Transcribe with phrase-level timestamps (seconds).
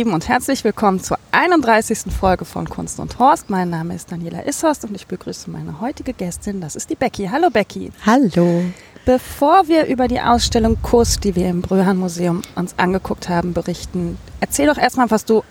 [0.00, 2.10] Lieben und herzlich willkommen zur 31.
[2.10, 3.50] Folge von Kunst und Horst.
[3.50, 7.28] Mein Name ist Daniela Ishorst und ich begrüße meine heutige Gästin, das ist die Becky.
[7.30, 7.92] Hallo Becky.
[8.06, 8.64] Hallo.
[9.04, 14.16] Bevor wir über die Ausstellung Kuss, die wir im Bröhan Museum uns angeguckt haben, berichten,
[14.40, 15.44] erzähl doch erstmal, was du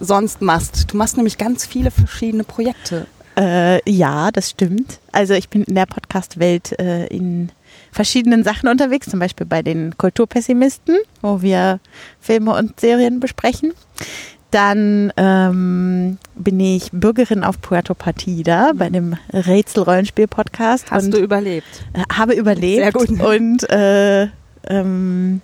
[0.00, 0.92] sonst machst.
[0.92, 3.06] Du machst nämlich ganz viele verschiedene Projekte.
[3.38, 5.00] Äh, ja, das stimmt.
[5.12, 7.52] Also ich bin in der Podcast-Welt äh, in
[7.94, 11.78] verschiedenen Sachen unterwegs, zum Beispiel bei den Kulturpessimisten, wo wir
[12.20, 13.72] Filme und Serien besprechen.
[14.50, 20.90] Dann ähm, bin ich Bürgerin auf Puerto Partida bei dem Rätsel-Rollenspiel-Podcast.
[20.90, 21.66] Hast du überlebt?
[21.92, 22.82] Äh, habe überlebt.
[22.82, 23.20] Sehr gut.
[23.20, 24.28] Und äh,
[24.68, 25.40] ähm,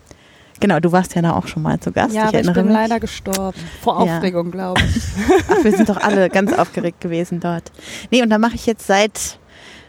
[0.60, 2.14] genau, du warst ja da auch schon mal zu Gast.
[2.14, 2.74] Ja, ich aber ich bin mich.
[2.74, 3.58] leider gestorben.
[3.82, 4.16] Vor Ja.
[4.16, 5.02] Aufregung, glaube ich.
[5.48, 7.70] Ach, wir sind doch alle ganz aufgeregt gewesen dort.
[8.10, 9.38] Nee, und da mache ich jetzt seit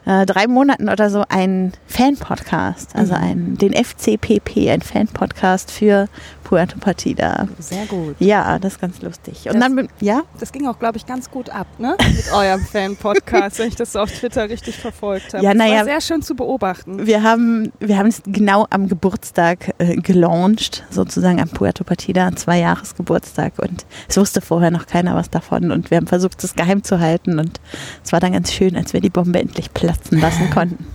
[0.06, 3.22] äh, drei Monaten oder so einen Fan-Podcast, also Mhm.
[3.22, 6.08] einen, den FCPP, ein Fan-Podcast für
[6.52, 7.48] Puerto Partida.
[7.60, 8.18] Sehr gut.
[8.20, 9.46] Ja, das ist ganz lustig.
[9.48, 11.96] Und Das- dann, ja, Das ging auch, glaube ich, ganz gut ab, ne?
[12.14, 15.46] Mit eurem Fan-Podcast, wenn ich das so auf Twitter richtig verfolgt habe.
[15.46, 15.84] Ja, Das na war ja.
[15.86, 17.06] sehr schön zu beobachten.
[17.08, 22.60] wir haben, wir haben es genau am Geburtstag äh, gelauncht, sozusagen am Puerto Partida, zwei
[22.60, 23.54] Jahres Geburtstag.
[23.58, 25.72] Und es wusste vorher noch keiner was davon.
[25.72, 27.40] Und wir haben versucht, es geheim zu halten.
[27.40, 27.62] Und
[28.04, 30.86] es war dann ganz schön, als wir die Bombe endlich platzen lassen konnten.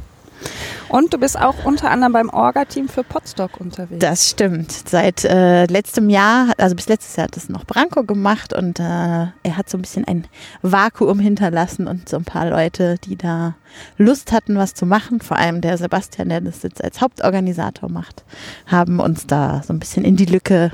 [0.89, 3.99] Und du bist auch unter anderem beim Orga-Team für Podstock unterwegs.
[4.01, 4.71] Das stimmt.
[4.71, 8.83] Seit äh, letztem Jahr, also bis letztes Jahr hat das noch Branko gemacht und äh,
[8.83, 10.27] er hat so ein bisschen ein
[10.63, 13.55] Vakuum hinterlassen und so ein paar Leute, die da
[13.99, 18.25] Lust hatten, was zu machen, vor allem der Sebastian, der das jetzt als Hauptorganisator macht,
[18.67, 20.73] haben uns da so ein bisschen in die Lücke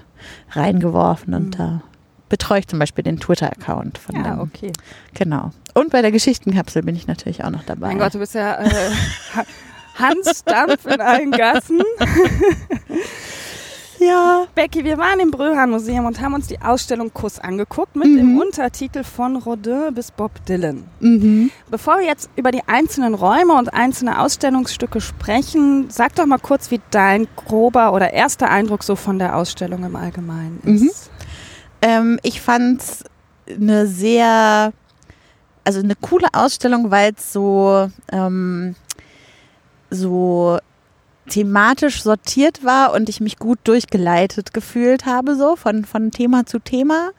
[0.51, 1.51] reingeworfen und Mhm.
[1.59, 1.83] da
[2.29, 4.41] betreue ich zum Beispiel den Twitter-Account von ja, dem.
[4.41, 4.73] okay.
[5.15, 5.51] Genau.
[5.75, 7.89] Und bei der Geschichtenkapsel bin ich natürlich auch noch dabei.
[7.89, 8.69] Mein Gott, du bist ja äh,
[9.99, 11.83] Hans Dampf in allen Gassen.
[13.99, 14.47] ja.
[14.55, 18.33] Becky, wir waren im Bröhan Museum und haben uns die Ausstellung Kuss angeguckt mit dem
[18.33, 18.39] Mhm.
[18.39, 20.85] Untertitel von Rodin bis Bob Dylan.
[21.01, 21.51] Mhm.
[21.71, 26.71] Bevor wir jetzt über die einzelnen Räume und einzelne Ausstellungsstücke sprechen, sag doch mal kurz,
[26.71, 30.83] wie dein grober oder erster Eindruck so von der Ausstellung im Allgemeinen ist.
[30.83, 30.91] Mhm.
[31.83, 33.05] Ähm, ich fand's
[33.49, 34.73] eine sehr,
[35.65, 38.77] also eine coole Ausstellung, weil es so, ähm,
[39.93, 40.59] so
[41.29, 46.59] thematisch sortiert war und ich mich gut durchgeleitet gefühlt habe, so von, von Thema zu
[46.59, 47.11] Thema.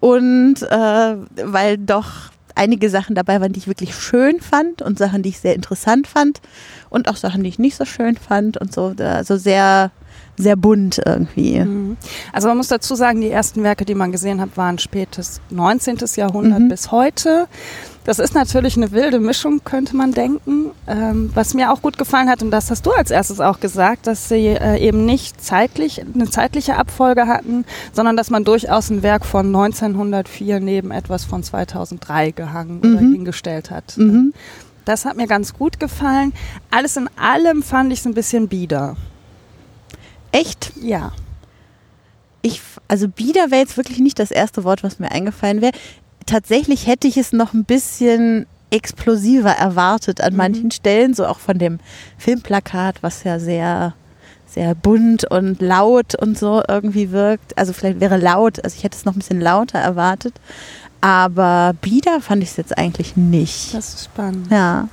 [0.00, 5.22] Und äh, weil doch einige Sachen dabei waren, die ich wirklich schön fand und Sachen,
[5.22, 6.40] die ich sehr interessant fand
[6.88, 9.90] und auch Sachen, die ich nicht so schön fand und so, also sehr,
[10.36, 11.60] sehr bunt irgendwie.
[11.60, 11.96] Mhm.
[12.32, 15.98] Also man muss dazu sagen, die ersten Werke, die man gesehen hat, waren spätes 19.
[16.16, 16.68] Jahrhundert Mhm.
[16.68, 17.46] bis heute.
[18.04, 20.70] Das ist natürlich eine wilde Mischung, könnte man denken.
[20.86, 24.06] Ähm, was mir auch gut gefallen hat, und das hast du als erstes auch gesagt,
[24.06, 29.02] dass sie äh, eben nicht zeitlich eine zeitliche Abfolge hatten, sondern dass man durchaus ein
[29.02, 33.12] Werk von 1904 neben etwas von 2003 gehangen oder Mhm.
[33.12, 33.96] hingestellt hat.
[33.98, 34.32] Mhm.
[34.86, 36.32] Das hat mir ganz gut gefallen.
[36.70, 38.96] Alles in allem fand ich es ein bisschen bieder.
[40.32, 40.72] Echt?
[40.80, 41.12] Ja.
[42.42, 45.72] Ich, also bieder wäre jetzt wirklich nicht das erste Wort, was mir eingefallen wäre.
[46.26, 50.36] Tatsächlich hätte ich es noch ein bisschen explosiver erwartet an Mhm.
[50.38, 51.80] manchen Stellen, so auch von dem
[52.18, 53.94] Filmplakat, was ja sehr,
[54.46, 57.56] sehr bunt und laut und so irgendwie wirkt.
[57.58, 60.34] Also vielleicht wäre laut, also ich hätte es noch ein bisschen lauter erwartet.
[61.00, 63.72] Aber bieder fand ich es jetzt eigentlich nicht.
[63.74, 64.50] Das ist spannend.
[64.50, 64.88] Ja.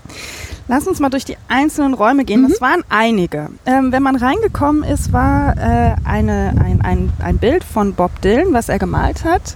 [0.69, 2.41] Lass uns mal durch die einzelnen Räume gehen.
[2.43, 2.49] Mhm.
[2.49, 3.49] Das waren einige.
[3.65, 8.53] Ähm, wenn man reingekommen ist, war äh, eine, ein, ein, ein Bild von Bob Dylan,
[8.53, 9.55] was er gemalt hat.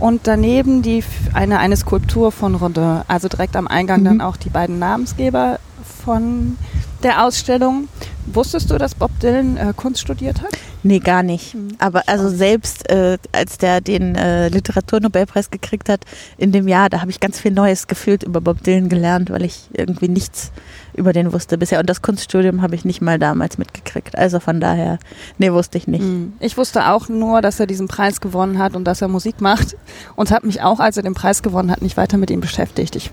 [0.00, 1.02] Und daneben die,
[1.32, 3.02] eine, eine Skulptur von Rodin.
[3.08, 4.04] Also direkt am Eingang Mhm.
[4.04, 5.58] dann auch die beiden Namensgeber
[6.04, 6.56] von
[7.02, 7.88] der Ausstellung.
[8.26, 10.50] Wusstest du, dass Bob Dylan äh, Kunst studiert hat?
[10.82, 11.54] Nee, gar nicht.
[11.54, 16.00] Hm, Aber also selbst äh, als der den äh, Literaturnobelpreis gekriegt hat
[16.36, 19.44] in dem Jahr, da habe ich ganz viel Neues gefühlt über Bob Dylan gelernt, weil
[19.44, 20.52] ich irgendwie nichts
[20.94, 21.80] über den wusste bisher.
[21.80, 24.16] Und das Kunststudium habe ich nicht mal damals mitgekriegt.
[24.16, 24.98] Also von daher,
[25.38, 26.02] nee, wusste ich nicht.
[26.02, 26.34] Mhm.
[26.40, 29.76] Ich wusste auch nur, dass er diesen Preis gewonnen hat und dass er Musik macht
[30.16, 32.96] und habe mich auch, als er den Preis gewonnen hat, nicht weiter mit ihm beschäftigt.
[32.96, 33.10] Ich,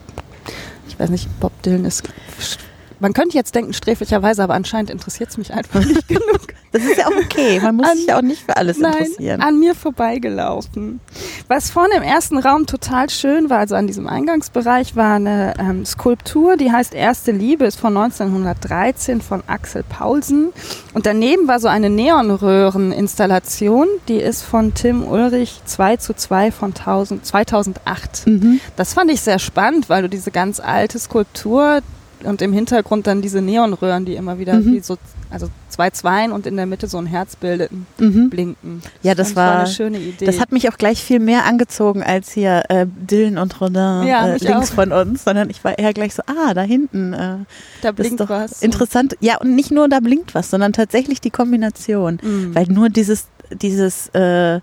[0.88, 2.04] ich weiß nicht, Bob Dylan ist
[3.00, 6.24] man könnte jetzt denken, sträflicherweise, aber anscheinend interessiert es mich einfach nicht genug.
[6.72, 7.60] Das ist ja auch okay.
[7.62, 9.42] Man muss An- sich ja auch nicht für alles Nein, interessieren.
[9.42, 11.00] an mir vorbeigelaufen.
[11.48, 15.86] Was vorne im ersten Raum total schön war, also an diesem Eingangsbereich, war eine ähm,
[15.86, 20.50] Skulptur, die heißt Erste Liebe, ist von 1913 von Axel Paulsen.
[20.94, 26.74] Und daneben war so eine Neonröhreninstallation, die ist von Tim Ulrich 2 zu 2 von
[26.76, 28.28] 1000, 2008.
[28.28, 28.60] Mhm.
[28.76, 31.80] Das fand ich sehr spannend, weil du diese ganz alte Skulptur
[32.26, 34.74] und im Hintergrund dann diese Neonröhren, die immer wieder Mhm.
[34.74, 34.98] wie so,
[35.30, 38.30] also zwei Zweien und in der Mitte so ein Herz bildeten, Mhm.
[38.30, 38.82] blinken.
[39.04, 40.26] Ja, das ich war- eine schöne Idee.
[40.26, 44.28] Das hat mich auch gleich viel mehr angezogen als hier äh, Dylan und Rodin Ja,
[44.28, 44.76] äh, links auch.
[44.76, 47.14] von uns, sondern ich war eher gleich so, ah, da hinten.
[47.14, 47.38] Äh,
[47.82, 48.62] da blinkt doch was.
[48.62, 49.16] interessant.
[49.20, 52.20] Ja, und nicht nur da blinkt was, sondern tatsächlich die Kombination.
[52.22, 52.56] Mhm.
[52.56, 54.60] Weil nur dieses, dieses äh,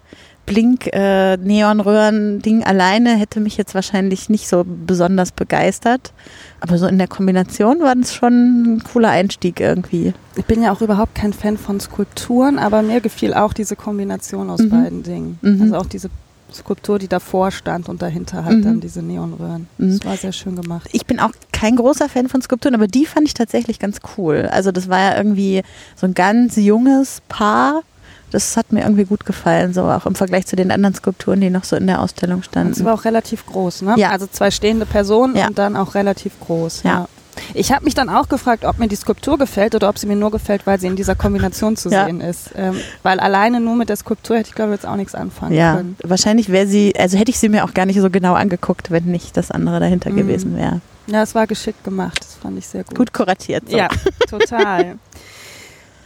[0.47, 6.13] Blink-Neonröhren-Ding alleine hätte mich jetzt wahrscheinlich nicht so besonders begeistert.
[6.61, 10.15] Aber so in der Kombination war das schon ein cooler Einstieg irgendwie.
[10.37, 14.49] ich bin ja auch überhaupt kein Fan von Skulpturen, aber mir gefiel auch diese Kombination
[14.51, 14.71] aus Mhm.
[14.71, 15.39] beiden Dingen.
[15.43, 15.63] Mhm.
[15.63, 16.09] Also auch diese
[16.53, 18.63] Skulptur, die davor stand und dahinter halt Mhm.
[18.63, 19.69] dann diese Neonröhren.
[19.79, 19.99] Mhm.
[19.99, 20.89] Das war sehr schön gemacht.
[20.93, 24.49] Ich bin auch kein großer Fan von Skulpturen, aber die fand ich tatsächlich ganz cool.
[24.53, 25.63] Also das war ja irgendwie
[25.97, 27.83] so ein ganz junges Paar.
[28.33, 31.51] Das hat mir irgendwie gut gefallen, so auch im Vergleich zu den anderen Skulpturen, die
[31.51, 32.85] noch so in der Ausstellung standen.
[32.85, 33.95] war auch relativ groß, ne?
[33.99, 34.11] Ja.
[34.11, 35.47] Also zwei stehende Personen Ja.
[35.49, 36.83] und dann auch relativ groß.
[36.83, 36.91] Ja.
[36.91, 37.09] Ja.
[37.55, 40.17] Ich habe mich dann auch gefragt, ob mir die Skulptur gefällt oder ob sie mir
[40.17, 42.05] nur gefällt, weil sie in dieser Kombination zu Ja.
[42.05, 42.51] sehen ist.
[42.57, 45.55] Ähm, weil alleine nur mit der Skulptur hätte ich, glaube ich, jetzt auch nichts anfangen
[45.55, 45.97] Ja, können.
[46.05, 49.05] wahrscheinlich wäre sie, also hätte ich sie mir auch gar nicht so genau angeguckt, wenn
[49.05, 50.17] nicht das andere dahinter Mhm.
[50.17, 50.81] gewesen wäre.
[51.07, 52.19] Ja, es war geschickt gemacht.
[52.21, 52.97] Das fand ich sehr gut.
[52.97, 53.65] Gut kuratiert.
[53.71, 53.77] So.
[53.79, 53.89] Ja,
[54.29, 54.99] total.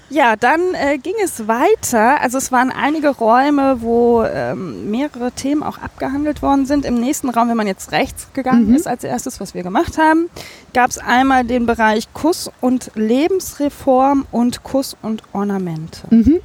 [0.08, 2.20] Ja, dann äh, ging es weiter.
[2.20, 6.85] Also es waren einige Räume, wo ähm, mehrere Themen auch abgehandelt worden sind.
[6.85, 8.75] Im nächsten Raum, wenn man jetzt rechts gegangen Mhm.
[8.75, 10.29] ist, als erstes, was wir gemacht haben,
[10.75, 16.03] gab es einmal den Bereich Kuss und Lebensreform und Kuss und Ornamente.
[16.11, 16.41] Mhm.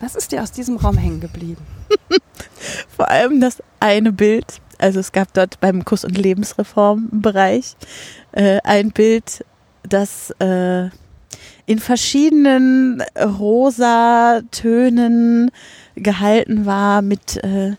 [0.00, 1.64] Was ist dir aus diesem Raum hängen geblieben?
[2.96, 7.76] Vor allem das eine Bild, also es gab dort beim Kuss- und Lebensreformbereich
[8.32, 9.44] äh, ein Bild,
[9.88, 10.90] das äh,
[11.66, 15.50] in verschiedenen rosa Tönen
[15.96, 17.74] gehalten war mit äh,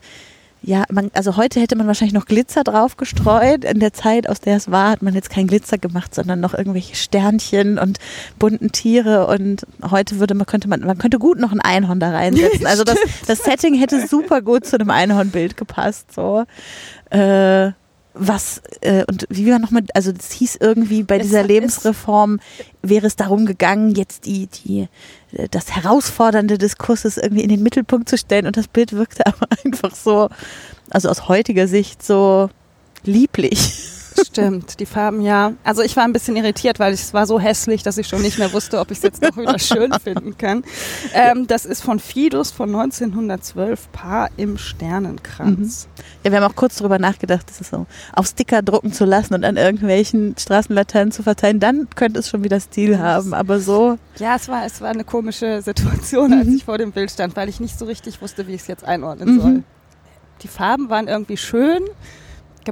[0.60, 3.64] ja, man, also heute hätte man wahrscheinlich noch Glitzer drauf gestreut.
[3.64, 6.52] In der Zeit, aus der es war, hat man jetzt kein Glitzer gemacht, sondern noch
[6.52, 7.98] irgendwelche Sternchen und
[8.38, 9.28] bunten Tiere.
[9.28, 12.66] Und heute würde man, könnte man, man könnte gut noch ein Einhorn da reinsetzen.
[12.66, 16.12] Also das, das Setting hätte super gut zu einem Einhornbild gepasst.
[16.12, 16.44] So.
[17.10, 17.70] Äh,
[18.18, 22.40] was, äh, und wie war nochmal, also das hieß irgendwie, bei Es dieser Lebensreform
[22.82, 24.88] wäre es darum gegangen, jetzt die, die,
[25.32, 29.26] äh, das Herausfordernde des Kurses irgendwie in den Mittelpunkt zu stellen und das Bild wirkte
[29.26, 30.28] aber einfach so,
[30.90, 32.50] also aus heutiger Sicht so
[33.04, 33.87] lieblich.
[34.26, 35.52] Stimmt, die Farben ja.
[35.64, 38.38] Also ich war ein bisschen irritiert, weil es war so hässlich, dass ich schon nicht
[38.38, 40.64] mehr wusste, ob ich es jetzt noch wieder schön finden kann.
[41.14, 45.88] Ähm, das ist von Fidus von 1912, Paar im Sternenkranz.
[46.24, 49.34] Ja, wir haben auch kurz drüber nachgedacht, das ist so auf Sticker drucken zu lassen
[49.34, 53.98] und an irgendwelchen Straßenlaternen zu verteilen, dann könnte es schon wieder Stil haben, aber so,
[54.18, 56.56] Ja, es war, es war eine komische Situation, als Mhm.
[56.56, 58.84] ich vor dem Bild stand, weil ich nicht so richtig wusste, wie ich es jetzt
[58.84, 59.40] einordnen Mhm.
[59.40, 59.62] soll.
[60.42, 61.80] Die Farben waren irgendwie schön,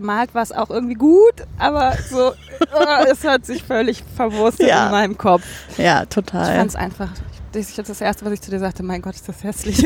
[0.00, 2.32] gemalt war es auch irgendwie gut, aber so,
[2.74, 4.86] oh, es hat sich völlig verwurstet Ja.
[4.86, 5.42] in meinem Kopf.
[5.78, 6.54] ja, Ich total.
[6.56, 7.08] fand es einfach,
[7.52, 9.82] das ist das Erste, was ich zu dir sagte, mein Gott, ist das hässlich.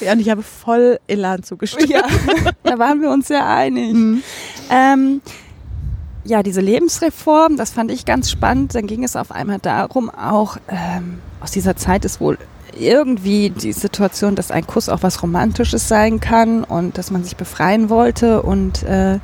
[0.00, 1.88] Ja, und ich habe voll Elan zugestimmt.
[1.90, 2.02] ja,
[2.62, 3.92] da waren wir uns sehr einig.
[3.92, 4.22] Mhm.
[4.70, 5.20] Ähm,
[6.24, 8.74] ja, diese Lebensreform, das fand ich ganz spannend.
[8.74, 12.38] Dann ging es auf einmal darum, auch ähm, aus dieser Zeit ist wohl
[12.78, 17.36] irgendwie die Situation, dass ein Kuss auch was Romantisches sein kann und dass man sich
[17.36, 19.18] befreien wollte und äh,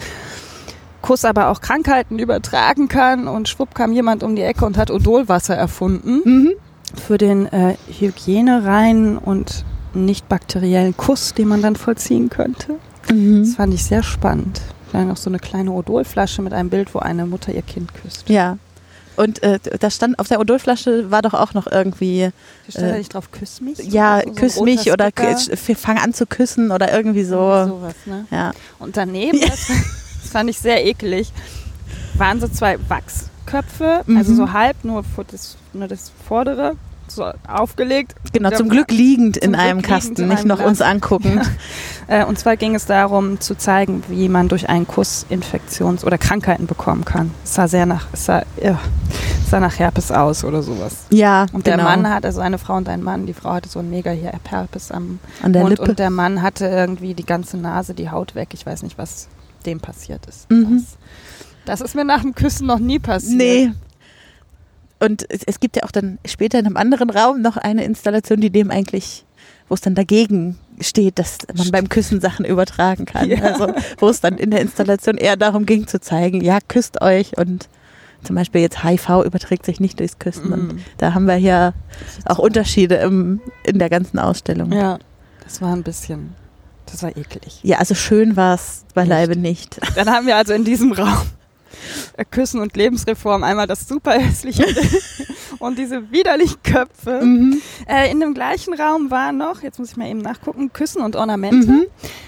[1.02, 3.26] Kuss aber auch Krankheiten übertragen kann.
[3.28, 6.52] Und schwupp kam jemand um die Ecke und hat Odolwasser erfunden Mhm.
[6.95, 9.64] für den äh, hygienereinen und
[9.95, 12.76] nicht bakteriellen Kuss, den man dann vollziehen könnte.
[13.07, 13.45] Das Mhm.
[13.47, 14.61] fand ich sehr spannend.
[14.92, 18.28] Dann noch so eine kleine Odolflasche mit einem Bild, wo eine Mutter ihr Kind küsst.
[18.28, 18.59] Ja.
[19.21, 22.31] Und äh, da stand auf der Odolflasche war doch auch noch irgendwie,
[22.67, 23.79] Da stand da Äh, nicht drauf, küss mich?
[23.79, 25.11] ja, So küss mich oder
[25.77, 27.37] fang an zu küssen oder irgendwie so.
[27.67, 28.27] Sowas, ne?
[28.31, 28.53] Ja.
[28.79, 29.67] Und daneben, das,
[30.23, 31.33] das fand ich sehr eklig,
[32.15, 34.37] waren so zwei Wachsköpfe, also Mhm.
[34.37, 36.77] so halb, nur, das, nur das vordere,
[37.11, 38.14] so aufgelegt.
[38.33, 40.90] Genau, zum Glück liegend zum in Glück einem Kasten, nicht einem noch uns Glas.
[40.90, 41.43] anguckend.
[42.07, 46.19] Äh, und zwar ging es darum, zu zeigen, wie man durch einen Kuss Infektions- oder
[46.19, 47.31] Krankheiten bekommen kann.
[47.45, 48.81] Es sah sehr nach, es sah, ja,
[49.45, 51.05] es sah nach Herpes aus oder sowas.
[51.11, 51.76] Ja, Und genau.
[51.76, 54.11] der Mann hat, also eine Frau und ein Mann, die Frau hatte so ein mega
[54.11, 55.88] hier Herpes am an der Mund Lippe.
[55.90, 58.49] und der Mann hatte irgendwie die ganze Nase, die Haut weg.
[58.55, 59.29] Ich weiß nicht, was
[59.64, 60.50] dem passiert ist.
[60.50, 60.85] Mhm.
[61.64, 63.37] Das ist mir nach dem Küssen noch nie passiert.
[63.38, 63.71] Nee.
[65.00, 68.40] Und es, es gibt ja auch dann später in einem anderen Raum noch eine Installation,
[68.40, 69.25] die dem eigentlich,
[69.69, 73.28] wo es dann dagegen steht, dass man beim Küssen Sachen übertragen kann.
[73.30, 73.38] Ja.
[73.42, 77.37] Also wo es dann in der Installation eher darum ging zu zeigen, ja, küsst euch
[77.38, 77.69] und
[78.23, 80.52] zum Beispiel jetzt HIV überträgt sich nicht durchs Küssen.
[80.52, 80.78] Und Mhm.
[80.99, 81.73] da haben wir hier
[82.26, 84.73] auch Unterschiede im, in der ganzen Ausstellung.
[84.73, 84.99] Ja,
[85.45, 86.35] das war ein bisschen,
[86.85, 87.61] das war eklig.
[87.62, 89.80] Ja, also schön war es beileibe nicht.
[89.97, 91.16] Dann haben wir also in diesem Raum
[92.31, 94.65] Küssen und Lebensreform einmal das super hässliche
[95.59, 97.21] und diese widerlichen Köpfe.
[97.25, 97.61] Mhm.
[97.89, 101.17] Äh, in dem gleichen Raum war noch, jetzt muss ich mal eben nachgucken, Küssen und
[101.17, 101.69] Ornamente.
[101.71, 101.85] Mhm.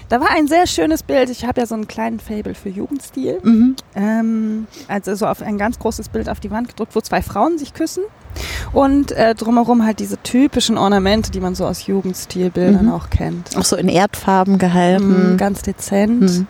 [0.09, 1.29] Da war ein sehr schönes Bild.
[1.29, 3.39] Ich habe ja so einen kleinen Fable für Jugendstil.
[3.43, 3.75] Mhm.
[3.95, 7.57] Ähm, also so auf ein ganz großes Bild auf die Wand gedruckt, wo zwei Frauen
[7.57, 8.03] sich küssen.
[8.71, 12.91] Und äh, drumherum halt diese typischen Ornamente, die man so aus Jugendstilbildern Mhm.
[12.91, 13.55] auch kennt.
[13.55, 15.35] Auch so in Erdfarben gehalten.
[15.35, 16.45] Mm, ganz dezent.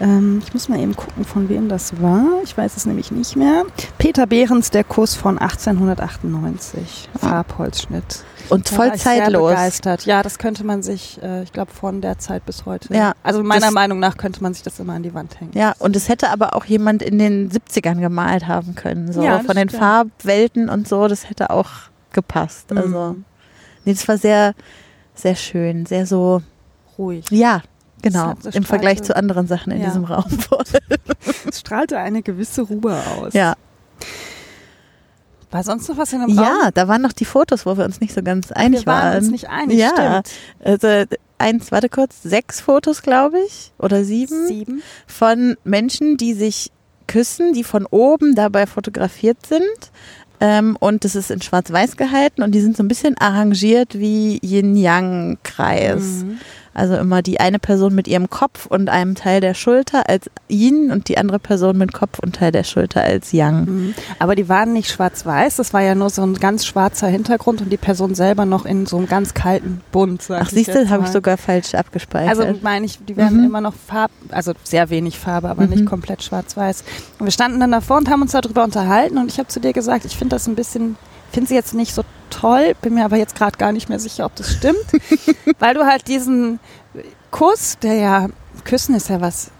[0.00, 0.06] Mhm.
[0.08, 2.24] Ähm, ich muss mal eben gucken, von wem das war.
[2.42, 3.64] Ich weiß es nämlich nicht mehr.
[3.98, 7.08] Peter Behrens, der Kuss von 1898.
[7.14, 7.18] Ah.
[7.28, 8.24] Farbholzschnitt.
[8.48, 9.50] Und voll zeitlos.
[9.50, 10.06] begeistert.
[10.06, 12.92] Ja, das könnte man sich, äh, ich glaube, von der Zeit bis heute.
[12.92, 15.52] Ja, Also meiner Meinung nach könnte man sich das immer an die Wand hängen.
[15.54, 19.12] Ja, und es hätte aber auch jemand in den 70ern gemalt haben können.
[19.12, 19.82] So Ja, von den stimmt.
[19.82, 21.68] Farbwelten und so, das hätte auch
[22.12, 22.72] gepasst.
[22.74, 23.24] Also, Mhm.
[23.84, 24.54] nee, das war sehr,
[25.14, 26.42] sehr schön, sehr so,
[26.98, 27.26] ruhig.
[27.30, 27.62] ja,
[28.02, 29.86] genau, hat- im Vergleich zu anderen Sachen in Ja.
[29.86, 30.24] diesem Raum.
[31.48, 33.32] Es strahlte eine gewisse Ruhe aus.
[33.34, 33.54] ja.
[35.50, 36.46] War sonst noch was in dem Raum?
[36.46, 39.04] ja, da waren noch die Fotos, wo wir uns nicht so ganz einig wir waren
[39.14, 39.18] waren.
[39.18, 40.30] uns nicht einig, ja, stimmt.
[40.64, 44.46] also eins, warte kurz, sechs Fotos, glaube ich, oder sieben.
[44.46, 44.82] Sieben.
[45.08, 46.70] von Menschen, die sich
[47.08, 49.90] küssen, die von oben dabei fotografiert sind.
[50.42, 54.38] Ähm, und das ist in Schwarz-Weiß gehalten und die sind so ein bisschen arrangiert wie
[54.42, 56.22] Yin-Yang-Kreis.
[56.24, 56.38] Mhm.
[56.72, 60.90] Also immer die eine Person mit ihrem Kopf und einem Teil der Schulter als Yin
[60.92, 63.64] und die andere Person mit Kopf und Teil der Schulter als Yang.
[63.64, 63.94] Mhm.
[64.20, 67.70] Aber die waren nicht schwarz-weiß, das war ja nur so ein ganz schwarzer Hintergrund und
[67.70, 70.26] die Person selber noch in so einem ganz kalten Bunt.
[70.30, 72.38] Ach, siehst du, habe ich sogar falsch abgespeichert.
[72.38, 73.46] Also meine ich, die werden Mhm.
[73.46, 75.70] immer noch Farb, also sehr wenig Farbe, aber Mhm.
[75.70, 76.84] nicht komplett schwarz-weiß.
[77.18, 79.72] Und wir standen dann davor und haben uns darüber unterhalten und ich habe zu dir
[79.72, 80.96] gesagt, ich finde das ein bisschen,
[81.30, 84.24] finde sie jetzt nicht so toll, bin mir aber jetzt gerade gar nicht mehr sicher,
[84.26, 84.76] ob das stimmt,
[85.58, 86.60] weil du halt diesen
[87.30, 88.28] Kuss, der ja,
[88.64, 89.50] Küssen ist ja was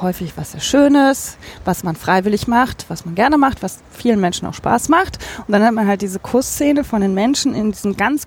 [0.00, 4.48] häufig was sehr Schönes, was man freiwillig macht, was man gerne macht, was vielen Menschen
[4.48, 5.18] auch Spaß macht.
[5.46, 8.24] Und dann hat man halt diese Kussszene von den Menschen in diesem ganz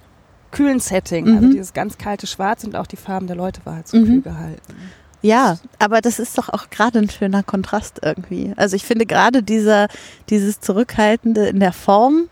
[0.52, 1.52] kühlen Setting, also Mhm.
[1.52, 4.06] dieses ganz kalte Schwarz und auch die Farben der Leute war halt so Mhm.
[4.06, 4.76] kühl gehalten.
[5.24, 8.54] Ja, aber das ist doch auch gerade ein schöner Kontrast irgendwie.
[8.56, 9.88] Also ich finde gerade dieser,
[10.30, 12.28] dieses Zurückhaltende in der Form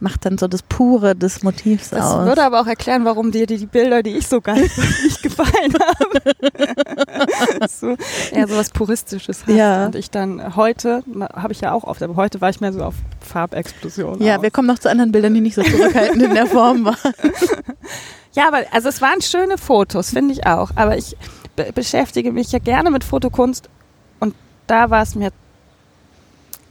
[0.00, 2.26] macht dann so das Pure des Motivs Das aus.
[2.26, 4.62] würde aber auch erklären, warum dir die, die Bilder, die ich so geil
[5.04, 7.68] nicht gefallen haben.
[7.68, 7.96] so,
[8.32, 9.54] eher so was Puristisches hast.
[9.54, 9.86] Ja.
[9.86, 11.02] Und ich dann heute,
[11.34, 14.22] habe ich ja auch oft, aber heute war ich mehr so auf Farbexplosion.
[14.22, 14.42] ja, aus.
[14.42, 16.96] wir kommen noch zu anderen Bildern, die nicht so zurückhaltend in der Form waren.
[18.34, 20.70] Ja, aber also es waren schöne Fotos, finde ich auch.
[20.74, 21.16] Aber ich
[21.56, 23.70] be beschäftige mich ja gerne mit Fotokunst
[24.20, 24.34] und
[24.66, 25.30] da war es mir,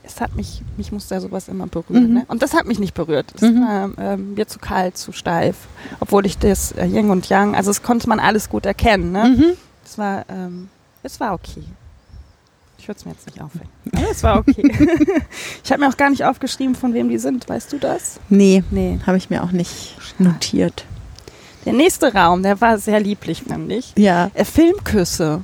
[0.06, 2.08] es hat mich, mich musste ja sowas immer berühren.
[2.08, 2.14] Mhm.
[2.14, 2.24] Ne?
[2.28, 3.26] Und das hat mich nicht berührt.
[3.34, 3.60] Das Mhm.
[3.60, 5.56] war ähm, mir zu kalt, zu steif.
[6.00, 9.12] Obwohl ich das äh, Yin und Yang, also es konnte man alles gut erkennen.
[9.12, 9.24] Ne?
[9.36, 9.44] Mhm.
[9.84, 10.68] Es war, ähm,
[11.02, 11.62] es war okay.
[12.78, 13.68] Ich würde es mir jetzt nicht aufhängen.
[13.96, 14.62] Aber es war okay.
[15.64, 17.48] ich habe mir auch gar nicht aufgeschrieben, von wem die sind.
[17.48, 18.20] Weißt du das?
[18.28, 19.00] Nee, Nee.
[19.06, 20.84] habe ich mir auch nicht notiert.
[21.64, 23.92] Der nächste Raum, der war sehr lieblich, fand ich.
[23.98, 24.30] Ja.
[24.34, 25.42] Äh, Filmküsse.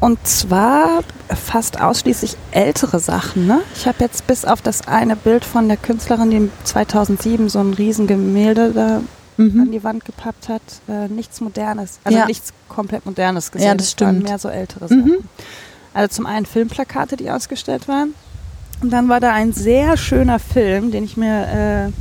[0.00, 1.00] Und zwar
[1.34, 3.46] fast ausschließlich ältere Sachen.
[3.46, 3.60] Ne?
[3.74, 7.74] Ich habe jetzt bis auf das eine Bild von der Künstlerin, die 2007 so ein
[7.74, 9.70] Riesengemälde da an Mhm.
[9.70, 12.00] die Wand gepappt hat, äh, nichts Modernes.
[12.02, 12.26] Also Ja.
[12.26, 13.68] nichts komplett Modernes gesehen.
[13.68, 14.24] Ja, das stimmt.
[14.24, 15.04] mehr so ältere Sachen.
[15.04, 15.18] Mhm.
[15.94, 18.14] Also zum einen Filmplakate, die ausgestellt waren.
[18.80, 21.92] Und dann war da ein sehr schöner Film, den ich mir, äh,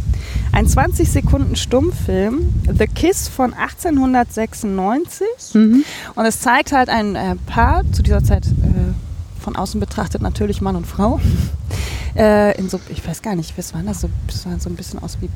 [0.51, 5.27] ein 20 Sekunden Stummfilm, The Kiss von 1896.
[5.53, 5.83] Mhm.
[6.15, 8.93] Und es zeigt halt ein äh, Paar, zu dieser Zeit äh,
[9.39, 11.19] von außen betrachtet natürlich Mann und Frau.
[12.15, 14.01] Äh, in so, ich weiß gar nicht, was war das?
[14.01, 15.29] So, das sah so ein bisschen aus wie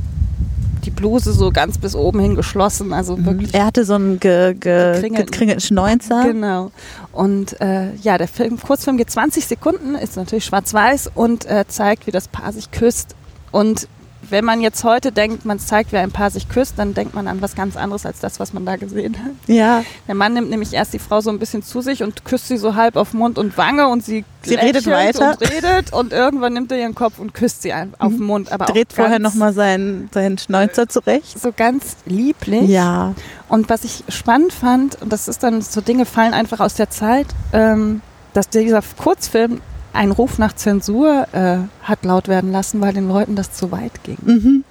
[0.82, 2.94] die Bluse so ganz bis oben hin geschlossen.
[2.94, 5.26] Also wirklich Er hatte so einen ge, ge, Gekringelten.
[5.26, 6.24] gekringelten Schnäuzer.
[6.26, 6.72] Genau.
[7.12, 12.08] Und äh, ja, der Film, Kurzfilm geht 20 Sekunden, ist natürlich schwarz-weiß und äh, zeigt,
[12.08, 13.16] wie das Paar sich küsst.
[13.52, 13.88] Und
[14.30, 17.28] wenn man jetzt heute denkt, man zeigt, wie ein Paar sich küsst, dann denkt man
[17.28, 19.32] an was ganz anderes als das, was man da gesehen hat.
[19.48, 19.84] Ja.
[20.08, 22.58] Der Mann nimmt nämlich erst die Frau so ein bisschen zu sich und küsst sie
[22.58, 25.32] so halb auf Mund und Wange und sie, Sie redet weiter.
[25.40, 28.52] und redet und irgendwann nimmt er ihren Kopf und küsst sie auf den Mund.
[28.52, 31.40] Aber Dreht vorher nochmal seinen, seinen Schnäuzer zurecht.
[31.40, 32.70] so ganz lieblich.
[32.70, 33.14] Ja.
[33.50, 36.90] Und was ich spannend fand, und das ist dann so Dinge fallen einfach aus der
[36.90, 38.02] Zeit, ähm,
[38.34, 39.62] dass dieser Kurzfilm
[39.94, 44.04] einen Ruf nach Zensur äh, hat laut werden lassen, weil den Leuten das zu weit
[44.04, 44.18] ging.
[44.24, 44.64] Mhm.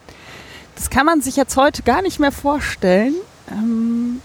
[0.77, 3.15] Das kann man sich jetzt heute gar nicht mehr vorstellen.
[3.51, 4.21] Ähm,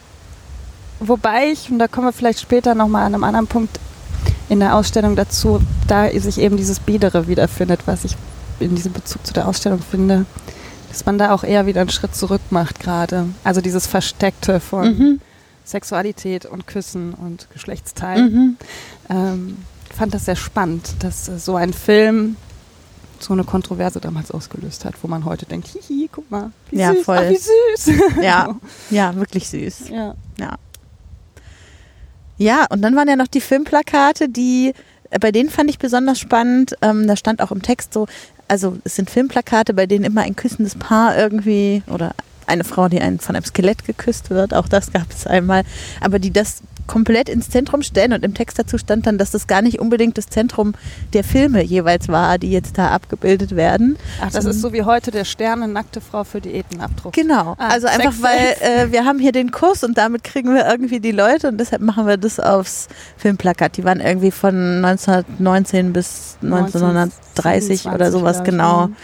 [0.99, 3.79] wobei ich, und da kommen wir vielleicht später nochmal an einem anderen Punkt
[4.47, 8.15] in der Ausstellung dazu, da sich eben dieses Biedere wiederfindet, was ich
[8.59, 10.25] in diesem Bezug zu der Ausstellung finde,
[10.89, 13.25] dass man da auch eher wieder einen Schritt zurück macht gerade.
[13.43, 15.21] Also dieses Versteckte von Mhm.
[15.65, 18.33] Sexualität und Küssen und Geschlechtsteilen.
[18.33, 18.57] Mhm.
[19.09, 19.57] Ähm,
[19.95, 22.35] fand das sehr spannend, dass äh, so ein Film
[23.19, 26.93] so eine Kontroverse damals ausgelöst hat, wo man heute denkt, hihi, guck mal, wie Ja,
[26.93, 27.17] süß, voll.
[27.17, 27.97] ach, wie süß.
[28.21, 28.55] Ja,
[28.89, 29.89] ja, wirklich süß.
[29.89, 30.13] ja.
[32.37, 34.73] Ja, und dann waren ja noch die Filmplakate, die,
[35.09, 36.75] äh, bei denen fand ich besonders spannend.
[36.81, 38.07] Ähm, da stand auch im Text so,
[38.49, 42.13] also es sind Filmplakate, bei denen immer ein küssendes Paar irgendwie oder
[42.47, 45.63] eine Frau, die einen von einem Skelett geküsst wird, auch das gab es einmal,
[46.01, 49.47] aber die das komplett ins Zentrum stellen und im Text dazu stand dann, dass das
[49.47, 50.73] gar nicht unbedingt das Zentrum
[51.13, 53.97] der Filme jeweils war, die jetzt da abgebildet werden.
[54.21, 57.13] Ach, das ist so wie heute der Sterne nackte Frau für Diätenabdruck.
[57.13, 57.55] Genau.
[57.57, 60.99] Ah, also einfach, weil äh, wir haben hier den Kurs und damit kriegen wir irgendwie
[60.99, 62.87] die Leute und deshalb machen wir das aufs
[63.17, 63.77] Filmplakat.
[63.77, 68.87] Die waren irgendwie von 1919 bis 1930 oder 1927, sowas genau.
[68.87, 68.95] Mhm.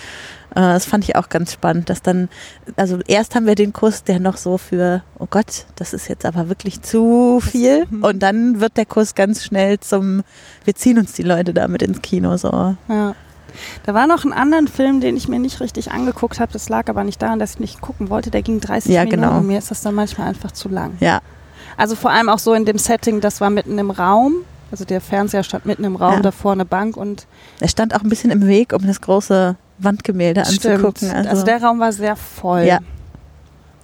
[0.52, 2.30] Äh, das fand ich auch ganz spannend, dass dann,
[2.76, 6.26] also erst haben wir den Kurs, der noch so für, oh Gott, das ist jetzt
[6.26, 7.86] aber wirklich zu viel.
[7.90, 8.04] mhm.
[8.04, 10.24] Und dann wird der Kurs ganz schnell zum,
[10.66, 12.76] wir ziehen uns die Leute damit ins Kino so.
[12.90, 13.16] Ja.
[13.84, 16.54] Da war noch ein anderen Film, den ich mir nicht richtig angeguckt habe.
[16.54, 18.32] Das lag aber nicht daran, dass ich nicht gucken wollte.
[18.32, 19.22] Der ging 30 Ja, Minuten.
[19.22, 19.42] genau.
[19.42, 20.94] Mir ist das dann manchmal einfach zu lang.
[21.02, 21.20] Ja,
[21.76, 24.36] Also vor allem auch so in dem Setting, das war mitten im Raum.
[24.72, 26.20] Also der Fernseher stand mitten im Raum, Ja.
[26.22, 27.28] davor eine Bank und
[27.60, 31.10] er stand auch ein bisschen im Weg, um das große Wandgemälde anzugucken.
[31.10, 31.28] Stimmt.
[31.28, 32.64] Also, der Raum war sehr voll.
[32.64, 32.80] Ja.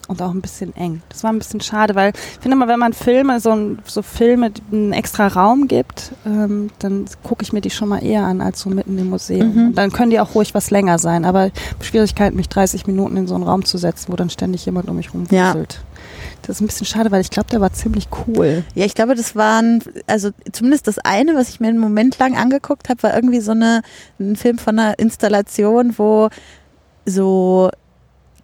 [0.08, 1.02] Und auch ein bisschen eng.
[1.10, 4.02] Das war ein bisschen schade, weil ich finde mal, wenn man Filme, so, ein, so
[4.02, 8.40] Filme einen extra Raum gibt, ähm, dann gucke ich mir die schon mal eher an
[8.40, 9.54] als so mitten im Museum.
[9.54, 9.68] Mhm.
[9.68, 11.26] Und dann können die auch ruhig was länger sein.
[11.26, 11.52] Aber
[11.82, 14.96] Schwierigkeiten, mich 30 Minuten in so einen Raum zu setzen, wo dann ständig jemand um
[14.96, 15.54] mich Ja.
[16.48, 18.64] Das ist ein bisschen schade, weil ich glaube, der war ziemlich cool.
[18.74, 22.38] Ja, ich glaube, das waren, also zumindest das eine, was ich mir einen Moment lang
[22.38, 23.82] angeguckt habe, war irgendwie so eine,
[24.20, 26.30] ein Film von einer Installation, wo
[27.06, 27.70] so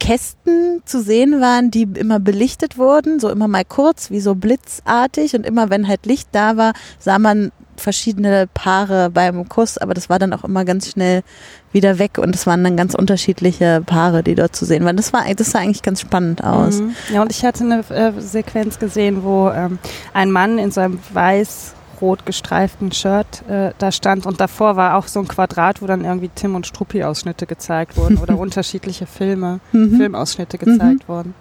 [0.02, 5.34] Kästen zu sehen waren, die immer belichtet wurden, so immer mal kurz, wie so blitzartig
[5.34, 10.10] und immer wenn halt Licht da war, sah man verschiedene Paare beim Kuss, aber das
[10.10, 11.24] war dann auch immer ganz schnell
[11.72, 14.96] wieder weg und es waren dann ganz unterschiedliche Paare, die dort zu sehen waren.
[14.98, 16.80] Das war, das sah eigentlich ganz spannend aus.
[16.80, 16.96] Mhm.
[17.14, 19.80] Ja, und ich hatte eine äh, Sequenz gesehen, wo ähm,
[20.14, 25.20] ein Mann in seinem weiß-rot gestreiften Shirt äh, da stand und davor war auch so
[25.20, 29.98] ein Quadrat, wo dann irgendwie Tim und Struppi-Ausschnitte gezeigt wurden oder unterschiedliche Filme, Mhm.
[29.98, 31.34] Filmausschnitte gezeigt wurden.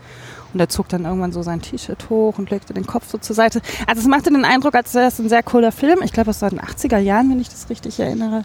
[0.52, 3.34] Und er zog dann irgendwann so sein T-Shirt hoch und legte den Kopf so zur
[3.34, 3.60] Seite.
[3.86, 6.00] Also es machte den Eindruck, als wäre es ein sehr cooler Film.
[6.02, 8.44] Ich glaube, aus den 80er Jahren, wenn ich das richtig erinnere.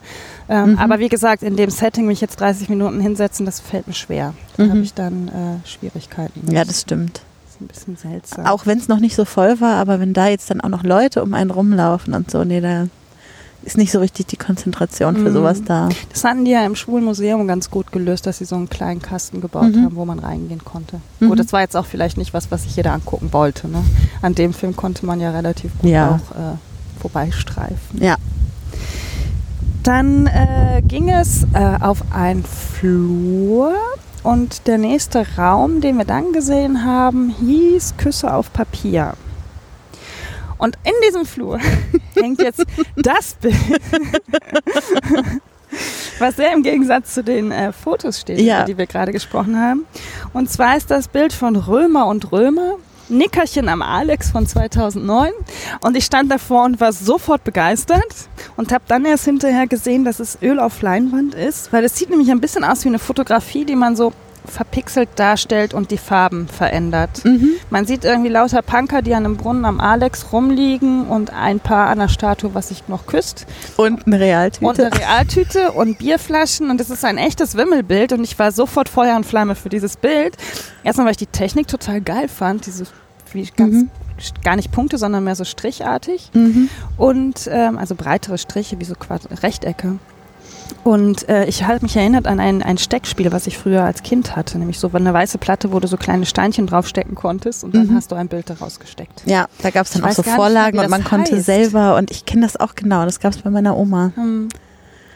[0.50, 0.78] Ähm, Mhm.
[0.80, 4.34] Aber wie gesagt, in dem Setting mich jetzt 30 Minuten hinsetzen, das fällt mir schwer.
[4.56, 4.70] Da Mhm.
[4.70, 6.42] habe ich dann äh, Schwierigkeiten.
[6.46, 6.54] mit.
[6.54, 7.22] Ja, das stimmt.
[7.46, 8.46] Das ist ein bisschen seltsam.
[8.46, 10.84] Auch wenn es noch nicht so voll war, aber wenn da jetzt dann auch noch
[10.84, 12.88] Leute um einen rumlaufen und so, nee, da
[13.68, 15.34] ist nicht so richtig die Konzentration für Mhm.
[15.34, 15.90] sowas da.
[16.12, 19.42] Das hatten die ja im Schwulenmuseum ganz gut gelöst, dass sie so einen kleinen Kasten
[19.42, 19.84] gebaut Mhm.
[19.84, 21.02] haben, wo man reingehen konnte.
[21.20, 21.28] Mhm.
[21.30, 23.68] Gut, das war jetzt auch vielleicht nicht was, was sich jeder angucken wollte.
[23.68, 23.84] Ne?
[24.22, 26.12] An dem Film konnte man ja relativ gut Ja.
[26.32, 26.56] auch äh,
[27.02, 28.02] vorbeistreifen.
[28.02, 28.16] Ja.
[29.84, 33.74] Dann äh, ging es äh, auf einen Flur
[34.24, 39.14] und der nächste Raum, den wir dann gesehen haben, hieß Küsse auf Papier.
[40.58, 41.60] Und in diesem Flur
[42.16, 42.64] hängt jetzt
[42.96, 43.56] das Bild,
[46.20, 48.58] was sehr im Gegensatz zu den äh, Fotos steht, Ja.
[48.60, 49.86] über die wir gerade gesprochen haben.
[50.34, 52.76] Und zwar ist das Bild von Römer und Römer.
[53.10, 55.32] Nickerchen am Alex von 2009
[55.80, 58.04] und ich stand davor und war sofort begeistert
[58.58, 62.10] und habe dann erst hinterher gesehen, dass es Öl auf Leinwand ist, weil es sieht
[62.10, 64.12] nämlich ein bisschen aus wie eine Fotografie, die man so
[64.48, 67.24] verpixelt darstellt und die Farben verändert.
[67.26, 67.52] Mhm.
[67.70, 71.88] Man sieht irgendwie lauter Punker, die an einem Brunnen am Alex rumliegen und ein Paar
[71.88, 73.46] an der Statue, was sich noch küsst.
[73.76, 74.66] Und eine Realtüte.
[74.66, 78.90] Und eine Realtüte und Bierflaschen und es ist ein echtes Wimmelbild und ich war sofort
[78.90, 80.36] Feuer und Flamme für dieses Bild.
[80.84, 82.86] Erstmal, weil ich die Technik total geil fand, diese
[83.34, 83.90] wie ganz Mhm.
[84.44, 86.70] gar nicht Punkte, sondern mehr so strichartig mhm.
[86.98, 90.00] und ähm, also breitere Striche wie so Quad Rechtecke.
[90.84, 94.36] Und äh, ich habe mich erinnert an ein, ein Steckspiel, was ich früher als Kind
[94.36, 97.88] hatte, nämlich so eine weiße Platte, wo du so kleine Steinchen draufstecken konntest und dann
[97.88, 97.96] Mhm.
[97.96, 99.22] hast du ein Bild daraus gesteckt.
[99.26, 101.36] Ja, da gab es dann Ich auch so nicht, Vorlagen wie und man das konnte
[101.36, 101.46] heißt.
[101.46, 104.12] selber, und ich kenne das auch genau, das gab es bei meiner Oma.
[104.16, 104.50] Hm.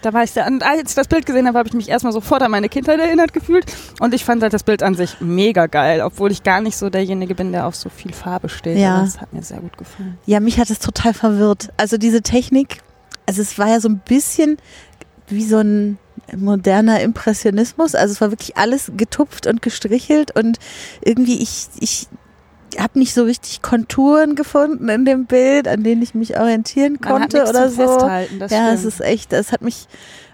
[0.02, 2.12] Da war ich sehr, und als ich das Bild gesehen habe, habe ich mich erstmal
[2.12, 3.66] sofort an meine Kindheit erinnert gefühlt.
[4.00, 6.90] Und ich fand halt das Bild an sich mega geil, obwohl ich gar nicht so
[6.90, 8.80] derjenige bin, der auf so viel Farbe steht.
[8.80, 8.96] Ja.
[8.96, 10.18] Aber das hat mir sehr gut gefallen.
[10.26, 11.70] Ja, mich hat es total verwirrt.
[11.78, 12.80] Also diese Technik
[13.28, 14.58] also es war ja so ein bisschen
[15.32, 15.98] wie so ein
[16.36, 17.96] moderner Impressionismus.
[17.96, 20.60] Also es war wirklich alles getupft und gestrichelt und
[21.04, 22.08] irgendwie ich, ich
[22.78, 27.44] habe nicht so richtig Konturen gefunden in dem Bild, an denen ich mich orientieren konnte
[27.44, 27.88] oder so.
[27.88, 28.94] Festhalten, das ja, es stimmt.
[28.94, 29.88] ist echt, es hat mich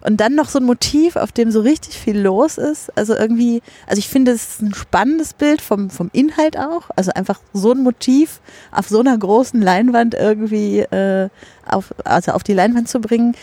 [0.07, 2.95] und dann noch so ein Motiv, auf dem so richtig viel los ist.
[2.95, 6.83] Also irgendwie, also ich finde, es ist ein spannendes Bild vom, vom Inhalt auch.
[6.95, 8.39] Also einfach so ein Motiv
[8.71, 11.29] auf so einer großen Leinwand irgendwie äh,
[11.65, 13.35] auf, also auf die Leinwand zu bringen.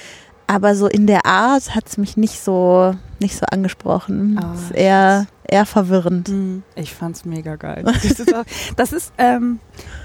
[0.47, 4.39] Aber so in der Art hat es mich nicht so, nicht so angesprochen.
[4.43, 6.29] Ah, es ist eher, eher verwirrend.
[6.29, 7.83] Mm, Ich fand's mega geil.
[7.85, 8.45] Das ist, auch,
[8.77, 9.59] das ist ähm,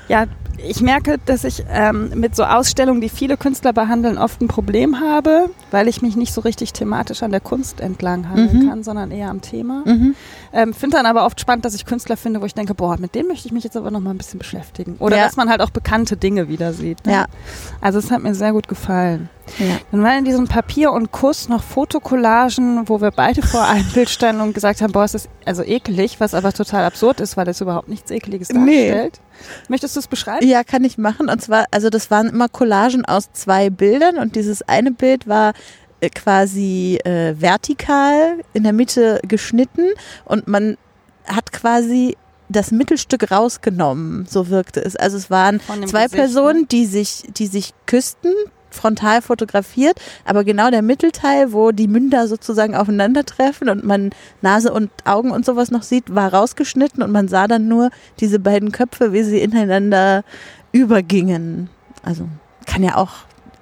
[0.09, 0.25] ja,
[0.67, 4.99] ich merke, dass ich ähm, mit so Ausstellungen, die viele Künstler behandeln, oft ein Problem
[4.99, 8.69] habe, weil ich mich nicht so richtig thematisch an der Kunst entlang handeln Mhm.
[8.69, 9.83] kann, sondern eher am Thema.
[9.85, 10.15] Mhm.
[10.51, 13.15] Ähm, finde dann aber oft spannend, dass ich Künstler finde, wo ich denke, boah, mit
[13.15, 14.97] dem möchte ich mich jetzt aber noch mal ein bisschen beschäftigen.
[14.99, 15.23] Oder Ja.
[15.23, 17.05] dass man halt auch bekannte Dinge wieder sieht.
[17.05, 17.13] Ne?
[17.13, 17.25] Ja.
[17.79, 19.29] Also es hat mir sehr gut gefallen.
[19.59, 19.77] Ja.
[19.91, 24.09] Dann waren in diesem Papier und Kuss noch Fotokollagen, wo wir beide vor einem Bild
[24.09, 27.47] standen und gesagt haben, boah, es ist also ekelig, was aber total absurd ist, weil
[27.47, 29.09] es überhaupt nichts Ekeliges Nee.
[29.67, 30.45] Möchtest du es beschreiben?
[30.47, 31.29] Ja, kann ich machen.
[31.29, 35.53] Und zwar, also das waren immer Collagen aus zwei Bildern und dieses eine Bild war
[36.01, 39.87] äh, quasi äh, vertikal in der Mitte geschnitten
[40.25, 40.77] und man
[41.25, 42.15] hat quasi
[42.49, 44.95] das Mittelstück rausgenommen, so wirkte es.
[44.95, 46.09] Also es waren zwei Gesicht, ne?
[46.09, 48.33] Personen, die sich, die sich küssten,
[48.71, 54.89] frontal fotografiert, aber genau der Mittelteil, wo die Münder sozusagen aufeinandertreffen und man Nase und
[55.05, 59.11] Augen und sowas noch sieht, war rausgeschnitten und man sah dann nur diese beiden Köpfe,
[59.13, 60.23] wie sie ineinander
[60.71, 61.69] übergingen.
[62.03, 62.27] Also
[62.65, 63.11] kann ja auch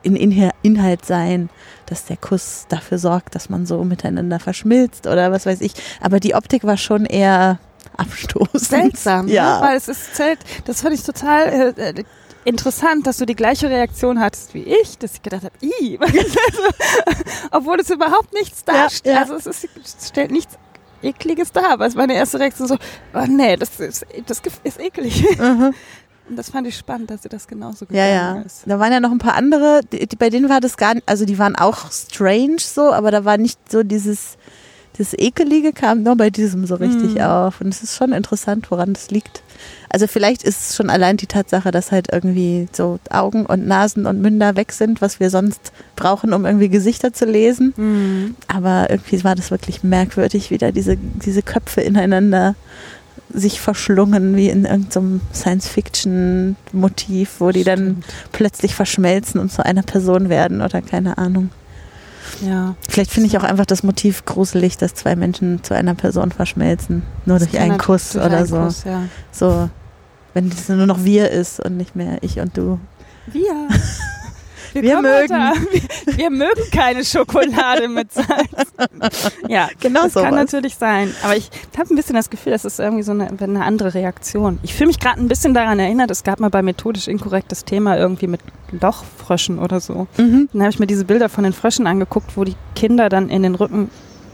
[0.04, 1.50] in Inha- Inhalt sein,
[1.86, 5.74] dass der Kuss dafür sorgt, dass man so miteinander verschmilzt oder was weiß ich.
[6.02, 7.60] Aber die Optik war schon eher
[7.98, 8.62] abstoßend.
[8.62, 9.60] Seltsam, Ja.
[9.60, 9.66] ne?
[9.68, 10.40] weil es ist zelt.
[10.66, 12.04] Das fand ich total äh, äh,
[12.48, 16.10] interessant, dass du die gleiche Reaktion hattest wie ich, dass ich gedacht habe, "Ih", was
[16.14, 17.48] ist das so?
[17.52, 19.16] obwohl es überhaupt nichts darstellt.
[19.16, 19.22] ja.
[19.22, 20.58] Also es, ist, es stellt nichts
[21.04, 22.76] Ekliges dar, aber es war meine erste Reaktion so,
[23.14, 25.24] oh nee, das ist, das ist eklig.
[25.40, 25.74] Mhm.
[26.30, 28.42] Und das fand ich spannend, dass sie das genauso Ja, gegangen ja.
[28.42, 28.64] ist.
[28.66, 31.08] Da waren ja noch ein paar andere, die, die, bei denen war das gar nicht,
[31.08, 34.38] also die waren auch strange so, aber da war nicht so dieses,
[34.98, 37.22] dieses Ekelige kam nur bei diesem so richtig Mhm.
[37.22, 37.62] auf.
[37.62, 39.42] Und es ist schon interessant, woran das liegt.
[39.90, 44.06] Also vielleicht ist es schon allein die Tatsache, dass halt irgendwie so Augen und Nasen
[44.06, 47.74] und Münder weg sind, was wir sonst brauchen, um irgendwie Gesichter zu lesen.
[47.78, 48.36] Mhm.
[48.48, 52.56] Aber irgendwie war das wirklich merkwürdig, wie da diese, diese Köpfe ineinander
[53.34, 60.30] sich verschlungen, wie in irgendeinem Science-Fiction-Motiv, wo die dann plötzlich verschmelzen und zu einer Person
[60.30, 61.50] werden oder keine Ahnung.
[62.42, 62.76] Ja.
[62.88, 67.04] Vielleicht finde ich auch einfach das Motiv gruselig, dass zwei Menschen zu einer Person verschmelzen.
[67.26, 68.58] Nur durch Das kann einen Kuss durch oder einen so.
[68.58, 69.04] Kuss, ja.
[69.32, 69.70] So,
[70.34, 72.80] wenn es nur noch wir ist und nicht mehr ich und du.
[73.28, 73.68] Wir.
[74.74, 75.36] Wir kommen mögen.
[76.06, 78.28] Wir, wir mögen keine Schokolade mit Salz.
[79.48, 80.36] Ja, Genau das kann sowas.
[80.36, 81.14] natürlich sein.
[81.24, 84.60] Aber ich habe ein bisschen das Gefühl, das ist irgendwie so eine, eine andere Reaktion.
[84.64, 87.98] Ich fühle mich gerade ein bisschen daran erinnert, es gab mal bei methodisch inkorrektes Thema
[87.98, 90.08] irgendwie mit Lochfröschen oder so.
[90.18, 90.50] Mhm.
[90.54, 93.44] Dann habe ich mir diese Bilder von den Fröschen angeguckt, wo die Kinder dann in
[93.44, 93.90] den Rücken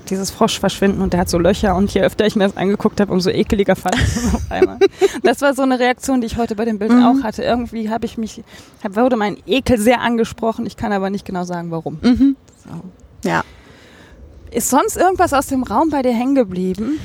[0.09, 2.99] dieses Frosch verschwinden und der hat so Löcher und je öfter ich mir das angeguckt
[2.99, 4.77] habe, umso ekeliger fand ich es auf einmal.
[5.23, 7.19] Das war so eine Reaktion, die ich heute bei den Bildern Mhm.
[7.19, 7.43] auch hatte.
[7.43, 8.43] Irgendwie habe ich mich,
[8.83, 11.99] hab, wurde mein Ekel sehr angesprochen, ich kann aber nicht genau sagen, warum.
[12.01, 12.35] Mhm.
[12.63, 13.29] So.
[13.29, 13.43] Ja.
[14.51, 16.99] Ist sonst irgendwas aus dem Raum bei dir hängen geblieben?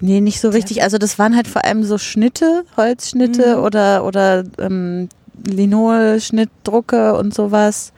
[0.00, 0.82] Nee, nicht so richtig.
[0.82, 3.62] Also das waren halt vor allem so Schnitte, Holzschnitte Mhm.
[3.64, 5.08] oder, oder ähm,
[5.46, 7.92] Linolschnittdrucke und sowas.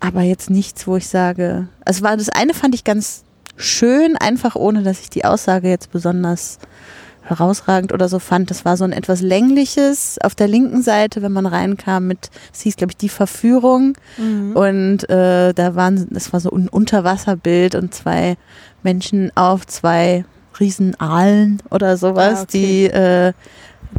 [0.00, 1.68] Aber jetzt nichts, wo ich sage.
[1.84, 3.22] Also war das eine fand ich ganz
[3.60, 6.58] schön, einfach ohne, dass ich die Aussage jetzt besonders
[7.22, 8.50] herausragend oder so fand.
[8.50, 12.62] Das war so ein etwas längliches auf der linken Seite, wenn man reinkam mit, es
[12.62, 14.56] hieß glaube ich die Verführung Mhm.
[14.56, 18.36] und äh, da waren, das war so ein Unterwasserbild und zwei
[18.82, 20.24] Menschen auf zwei
[20.58, 22.48] Riesenaalen oder sowas, Ah, okay.
[22.58, 23.32] die, äh,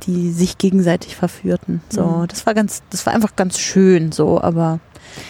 [0.06, 1.82] die sich gegenseitig verführten.
[1.90, 2.28] So, Mhm.
[2.28, 4.80] das war ganz, das war einfach ganz schön so, aber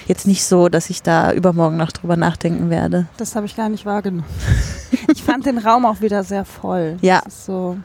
[0.07, 3.07] jetzt nicht so, dass ich da übermorgen noch drüber nachdenken werde.
[3.17, 4.25] Das habe ich gar nicht wahrgenommen.
[5.13, 6.97] Ich fand den Raum auch wieder sehr voll.
[7.01, 7.21] Ja.
[7.23, 7.77] Das ist so,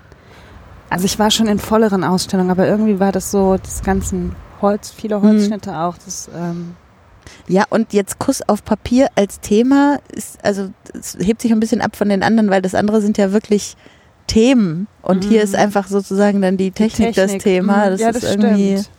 [0.90, 4.90] also ich war schon in volleren Ausstellungen, aber irgendwie war das so, das ganzen Holz,
[4.90, 5.96] viele Holzschnitte auch.
[6.04, 6.74] Das, ähm,
[7.48, 11.80] Ja, und jetzt Kuss auf Papier als Thema ist, also es hebt sich ein bisschen
[11.80, 13.76] ab von den anderen, weil das andere sind ja wirklich
[14.26, 14.86] Themen.
[15.02, 15.44] Und hier Mhm.
[15.44, 17.86] ist einfach sozusagen dann die Technik, das Technik, Thema.
[17.86, 18.78] mhm, Das ja, ist das irgendwie.
[18.78, 18.90] stimmt.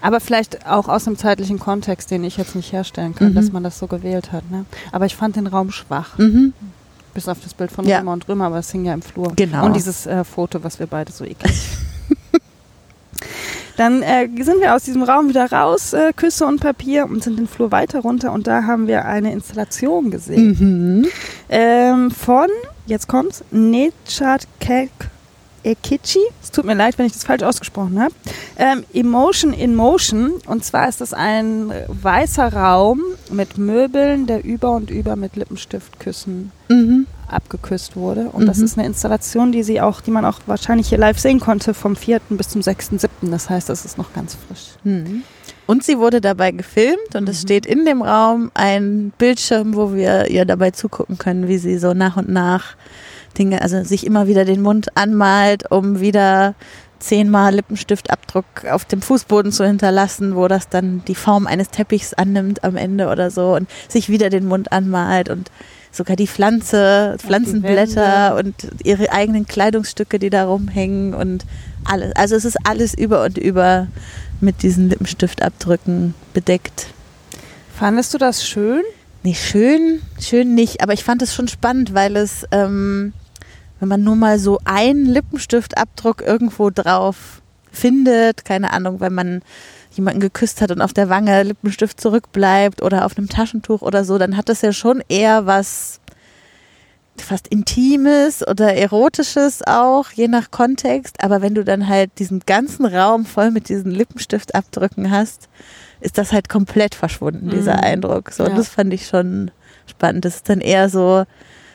[0.00, 3.34] Aber vielleicht auch aus einem zeitlichen Kontext, den ich jetzt nicht herstellen kann, Mhm.
[3.34, 4.50] dass man das so gewählt hat.
[4.50, 4.64] Ne?
[4.92, 6.52] Aber ich fand den Raum schwach, Mhm.
[7.14, 7.98] bis auf das Bild von Ja.
[7.98, 9.32] Römer und Römer, aber es hing ja im Flur.
[9.36, 9.66] Genau.
[9.66, 11.52] Und dieses äh, Foto, was wir beide so eklig.
[13.76, 17.38] Dann äh, sind wir aus diesem Raum wieder raus, äh, Küsse und Papier und sind
[17.38, 21.00] den Flur weiter runter und da haben wir eine Installation gesehen.
[21.00, 21.06] Mhm.
[21.48, 22.48] Ähm, von,
[22.86, 24.90] jetzt kommt's, Nechat Kek
[25.64, 26.20] Ekichi.
[26.42, 28.14] Es tut mir leid, wenn ich das falsch ausgesprochen habe.
[28.56, 30.32] Ähm, Emotion in Motion.
[30.46, 36.52] Und zwar ist es ein weißer Raum mit Möbeln, der über und über mit Lippenstiftküssen
[36.68, 37.06] Mhm.
[37.28, 38.28] abgeküsst wurde.
[38.32, 38.64] Und das Mhm.
[38.64, 41.96] ist eine Installation, die sie auch, die man auch wahrscheinlich hier live sehen konnte, vom
[41.96, 42.36] 4.
[42.36, 43.30] bis zum 6.7.
[43.30, 44.72] Das heißt, das ist noch ganz frisch.
[44.84, 45.22] Mhm.
[45.66, 47.46] Und sie wurde dabei gefilmt und es Mhm.
[47.46, 51.94] steht in dem Raum ein Bildschirm, wo wir ihr dabei zugucken können, wie sie so
[51.94, 52.74] nach und nach
[53.32, 56.54] Dinge, also sich immer wieder den Mund anmalt, um wieder
[56.98, 62.62] zehnmal Lippenstiftabdruck auf dem Fußboden zu hinterlassen, wo das dann die Form eines Teppichs annimmt
[62.64, 65.50] am Ende oder so und sich wieder den Mund anmalt und
[65.90, 71.44] sogar die Pflanze, Pflanzenblätter und ihre eigenen Kleidungsstücke, die da rumhängen und
[71.84, 72.14] alles.
[72.16, 73.88] Also es ist alles über und über
[74.40, 76.86] mit diesen Lippenstiftabdrücken bedeckt.
[77.74, 78.82] Fandest du das schön?
[79.22, 83.12] Nee, schön, schön nicht, aber ich fand es schon spannend, weil es, ähm,
[83.82, 87.42] wenn man nur mal so einen Lippenstiftabdruck irgendwo drauf
[87.72, 89.42] findet, keine Ahnung, wenn man
[89.90, 94.18] jemanden geküsst hat und auf der Wange Lippenstift zurückbleibt oder auf einem Taschentuch oder so,
[94.18, 95.98] dann hat das ja schon eher was
[97.18, 101.16] fast Intimes oder Erotisches auch, je nach Kontext.
[101.20, 105.48] Aber wenn du dann halt diesen ganzen Raum voll mit diesen Lippenstiftabdrücken hast,
[106.00, 107.82] ist das halt komplett verschwunden, dieser Mhm.
[107.82, 108.30] Eindruck.
[108.30, 108.50] So, Ja.
[108.50, 109.50] und das fand ich schon
[109.88, 110.24] spannend.
[110.24, 111.24] Das ist dann eher so,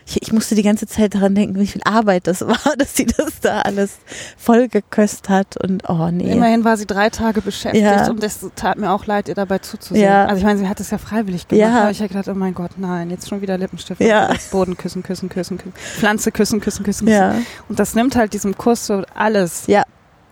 [0.08, 3.06] ich, ich musste die ganze Zeit daran denken, wie viel Arbeit das war, dass sie
[3.06, 3.98] das da alles
[4.38, 6.32] voll geköst hat und oh nee.
[6.32, 8.10] Immerhin war sie drei Tage beschäftigt Ja.
[8.10, 10.06] und es tat mir auch leid, ihr dabei zuzusehen.
[10.06, 10.26] Ja.
[10.26, 11.82] Also ich meine, sie hat es ja freiwillig gemacht, Ja.
[11.82, 14.32] aber ich habe gedacht, oh mein Gott, nein, jetzt schon wieder Lippenstift, Ja.
[14.52, 17.18] Boden küssen, küssen, küssen, küssen, Pflanze küssen, küssen, küssen, küssen.
[17.18, 17.36] ja,
[17.68, 19.64] Und das nimmt halt diesem Kuss so alles.
[19.68, 19.84] ja,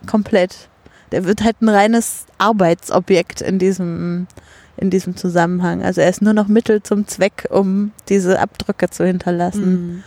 [0.06, 0.68] komplett.
[1.12, 4.26] Der wird halt ein reines Arbeitsobjekt in diesem
[4.76, 5.82] in diesem Zusammenhang.
[5.82, 9.70] Also er ist nur noch Mittel zum Zweck, um diese Abdrücke zu hinterlassen.
[9.70, 10.02] Mhm.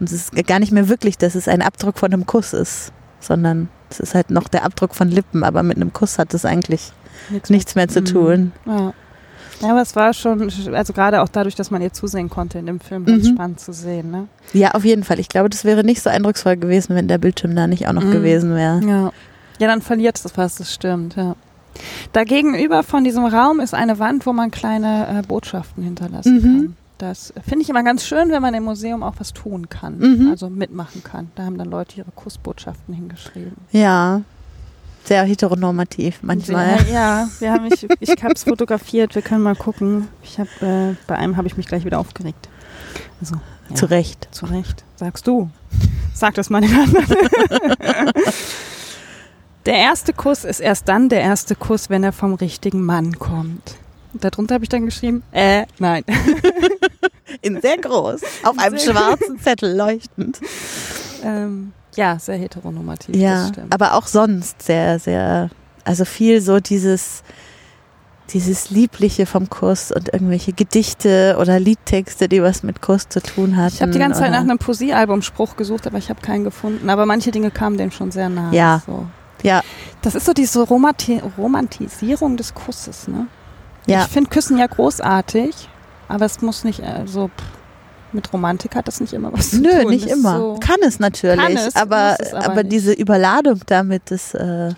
[0.00, 2.92] Und es ist gar nicht mehr wirklich, dass es ein Abdruck von einem Kuss ist,
[3.20, 6.44] sondern es ist halt noch der Abdruck von Lippen, aber mit einem Kuss hat es
[6.44, 6.92] eigentlich
[7.48, 8.04] nichts mehr zu Mhm.
[8.04, 8.52] tun.
[8.66, 8.92] Ja.
[9.60, 10.40] ja, aber es war schon,
[10.74, 13.34] also gerade auch dadurch, dass man ihr zusehen konnte in dem Film, es Mhm.
[13.34, 14.10] spannend zu sehen.
[14.10, 14.28] Ne?
[14.52, 15.18] Ja, auf jeden Fall.
[15.18, 18.04] Ich glaube, das wäre nicht so eindrucksvoll gewesen, wenn der Bildschirm da nicht auch noch
[18.04, 18.12] Mhm.
[18.12, 18.80] gewesen wäre.
[18.86, 19.12] Ja.
[19.58, 21.34] ja, dann verliert es fast, das stimmt, ja.
[22.12, 26.42] Dagegenüber von diesem Raum ist eine Wand, wo man kleine äh, Botschaften hinterlassen Mhm.
[26.42, 26.76] kann.
[26.98, 30.30] Das finde ich immer ganz schön, wenn man im Museum auch was tun kann, Mhm.
[30.30, 31.30] also mitmachen kann.
[31.36, 33.52] Da haben dann Leute ihre Kussbotschaften hingeschrieben.
[33.70, 34.22] Ja,
[35.04, 36.80] sehr heteronormativ manchmal.
[36.84, 39.14] Sie, ja, wir haben ich, ich habe es fotografiert.
[39.14, 40.08] Wir können mal gucken.
[40.24, 42.48] Ich habe äh, bei einem habe ich mich gleich wieder aufgeregt.
[43.20, 43.36] Also
[43.70, 44.28] ja, Zu Recht.
[44.32, 44.84] zu Recht.
[44.96, 45.50] Sagst du?
[46.14, 47.06] Sag das mal den anderen.
[49.68, 53.76] Der erste Kuss ist erst dann der erste Kuss, wenn er vom richtigen Mann kommt.
[54.14, 56.04] Und darunter habe ich dann geschrieben, äh, nein.
[57.42, 58.22] In sehr groß.
[58.44, 60.40] Auf einem Sehr schwarzen Zettel leuchtend.
[61.22, 63.12] ähm, ja, sehr heteronormativ.
[63.12, 63.74] das Ja, stimmt.
[63.74, 65.50] aber auch sonst sehr, sehr,
[65.84, 67.22] also viel so dieses,
[68.30, 73.56] dieses Liebliche vom Kuss und irgendwelche Gedichte oder Liedtexte, die was mit Kuss zu tun
[73.56, 73.74] hatten.
[73.74, 76.88] Ich habe die ganze Zeit nach einem Poesiealbumspruch gesucht, aber ich habe keinen gefunden.
[76.88, 78.50] Aber manche Dinge kamen dem schon sehr nah.
[78.52, 78.82] Ja.
[78.86, 79.06] So.
[79.42, 79.62] Ja,
[80.02, 83.26] Das ist so diese Romanti Romantisierung des Kusses, ne?
[83.86, 84.02] Ja.
[84.04, 85.68] Ich finde Küssen ja großartig,
[86.08, 87.44] aber es muss nicht äh, so pff,
[88.12, 89.90] mit Romantik hat das nicht immer was zu nö, tun.
[89.90, 90.38] nicht Das ist immer.
[90.38, 94.72] So, Kann es natürlich, Kann es, aber, es aber aber diese Überladung damit, das, äh,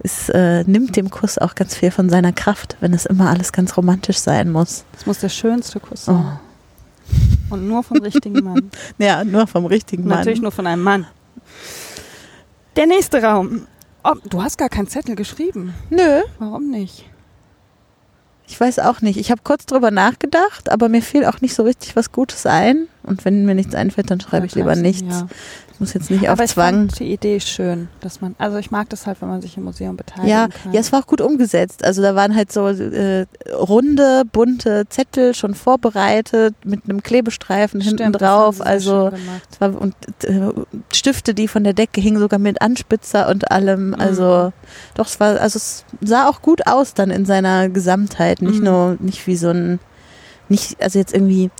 [0.00, 3.52] es äh, nimmt dem Kuss auch ganz viel von seiner Kraft, wenn es immer alles
[3.52, 4.84] ganz romantisch sein muss.
[4.96, 6.24] es muss der schönste Kuss sein.
[7.50, 7.54] Oh.
[7.54, 8.70] Und nur vom richtigen Mann.
[8.98, 10.18] Ja, nur vom richtigen Mann.
[10.18, 11.06] Natürlich nur von einem Mann.
[12.78, 13.66] Der nächste Raum.
[14.04, 15.74] Oh, du hast gar keinen Zettel geschrieben.
[15.90, 17.04] Nö, Warum nicht?
[18.46, 19.18] ich weiß auch nicht.
[19.18, 22.86] Ich habe kurz drüber nachgedacht, aber mir fiel auch nicht so richtig was Gutes ein.
[23.08, 25.02] Und wenn mir nichts einfällt, dann schreibe ich lieber nichts.
[25.20, 25.26] Ja.
[25.72, 26.88] Ich muss jetzt nicht auf Aber ich Zwang.
[26.88, 29.62] fand die Idee schön, dass man, also ich mag das halt, wenn man sich im
[29.62, 30.72] Museum beteiligen Ja, kann.
[30.72, 31.84] ja, es war auch gut umgesetzt.
[31.84, 37.98] Also da waren halt so äh, runde, bunte Zettel schon vorbereitet mit einem Klebestreifen hinten
[37.98, 38.60] Stimmt, haben drauf.
[38.60, 39.12] Also
[39.52, 39.94] es war, und
[40.24, 40.50] äh,
[40.92, 43.90] Stifte, die von der Decke hingen, sogar mit Anspitzer und allem.
[43.90, 43.94] Mhm.
[44.00, 44.52] Also
[44.96, 48.42] doch, es war, also es sah auch gut aus dann in seiner Gesamtheit.
[48.42, 48.64] Nicht Mhm.
[48.64, 49.78] nur, nicht wie so ein,
[50.48, 51.50] nicht, also jetzt irgendwie.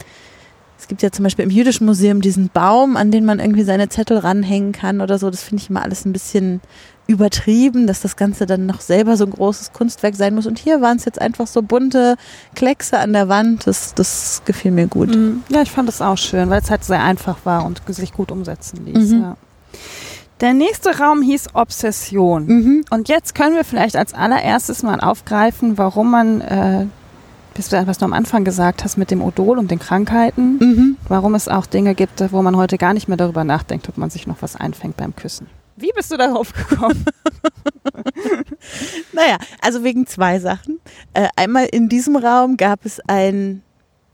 [0.79, 3.89] Es gibt ja zum Beispiel im Jüdischen Museum diesen Baum, an den man irgendwie seine
[3.89, 5.29] Zettel ranhängen kann oder so.
[5.29, 6.61] Das finde ich immer alles ein bisschen
[7.09, 10.47] übertrieben, dass das Ganze dann noch selber so ein großes Kunstwerk sein muss.
[10.47, 12.17] Und hier waren es jetzt einfach so bunte
[12.55, 13.67] Kleckse an der Wand.
[13.67, 15.17] Das, das gefiel mir gut.
[15.17, 15.43] Mhm.
[15.49, 18.31] Ja, ich fand das auch schön, weil es halt sehr einfach war und sich gut
[18.31, 19.11] umsetzen ließ.
[19.11, 19.23] Mhm.
[19.23, 19.37] Ja.
[20.41, 22.47] Der nächste Raum hieß Obsession.
[22.47, 22.85] Mhm.
[22.91, 26.87] Und jetzt können wir vielleicht als allererstes mal aufgreifen, warum man, äh,
[27.67, 30.97] du- was du am Anfang gesagt hast mit dem Odol und den Krankheiten, Mhm.
[31.09, 34.11] warum es auch Dinge gibt, wo man heute gar nicht mehr darüber nachdenkt, ob man
[34.11, 35.47] sich noch was einfängt beim Küssen.
[35.77, 37.05] Wie bist du darauf gekommen?
[39.13, 40.79] Naja, also wegen zwei Sachen.
[41.15, 43.63] Äh, einmal in diesem Raum gab es ein,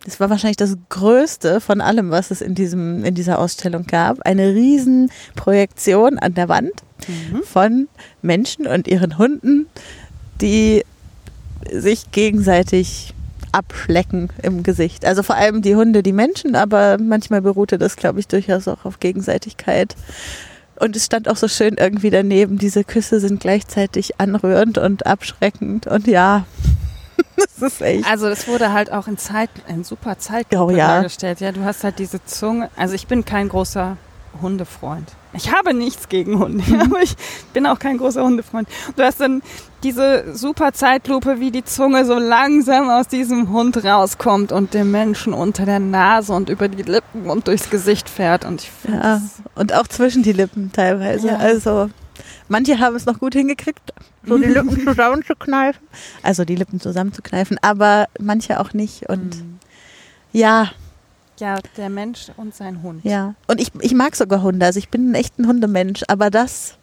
[0.04, 4.20] das war wahrscheinlich das Größte von allem, was es in, diesem, in dieser Ausstellung gab,
[4.26, 6.72] eine riesen Projektion an der Wand
[7.44, 7.88] von
[8.22, 9.66] Menschen und ihren Hunden,
[10.40, 10.84] die
[11.72, 13.14] sich gegenseitig
[13.54, 15.04] abschlecken im Gesicht.
[15.04, 18.84] Also vor allem die Hunde, die Menschen, aber manchmal beruhte das, glaube ich, durchaus auch
[18.84, 19.94] auf Gegenseitigkeit.
[20.76, 25.86] Und es stand auch so schön irgendwie daneben, diese Küsse sind gleichzeitig anrührend und abschreckend.
[25.86, 26.44] Und ja,
[27.36, 28.06] das ist echt.
[28.08, 30.88] Also das wurde halt auch in Zeit, in super Zeit Oh ja.
[30.88, 31.40] dargestellt.
[31.40, 32.70] Ja, du hast halt diese Zunge.
[32.76, 33.96] Also ich bin kein großer
[34.42, 35.12] Hundefreund.
[35.32, 37.14] Ich habe nichts gegen Hunde, aber ich
[37.52, 38.68] bin auch kein großer Hundefreund.
[38.96, 39.42] Du hast dann
[39.84, 45.32] diese super Zeitlupe, wie die Zunge so langsam aus diesem Hund rauskommt und dem Menschen
[45.34, 48.44] unter der Nase und über die Lippen und durchs Gesicht fährt.
[48.44, 49.20] Und ich Ja,
[49.54, 51.28] und auch zwischen die Lippen teilweise.
[51.28, 51.36] Ja.
[51.36, 51.90] Also
[52.48, 53.92] manche haben es noch gut hingekriegt,
[54.26, 55.82] so die Lippen zusammenzukneifen.
[56.22, 59.08] Also die Lippen zusammenzukneifen, aber manche auch nicht.
[59.08, 59.58] Und Mhm.
[60.32, 60.70] ja,
[61.40, 63.04] ja, der Mensch und sein Hund.
[63.04, 63.34] ja.
[63.48, 64.64] Und ich, ich mag sogar Hunde.
[64.66, 66.76] Also ich bin ein echter Hundemensch, aber das,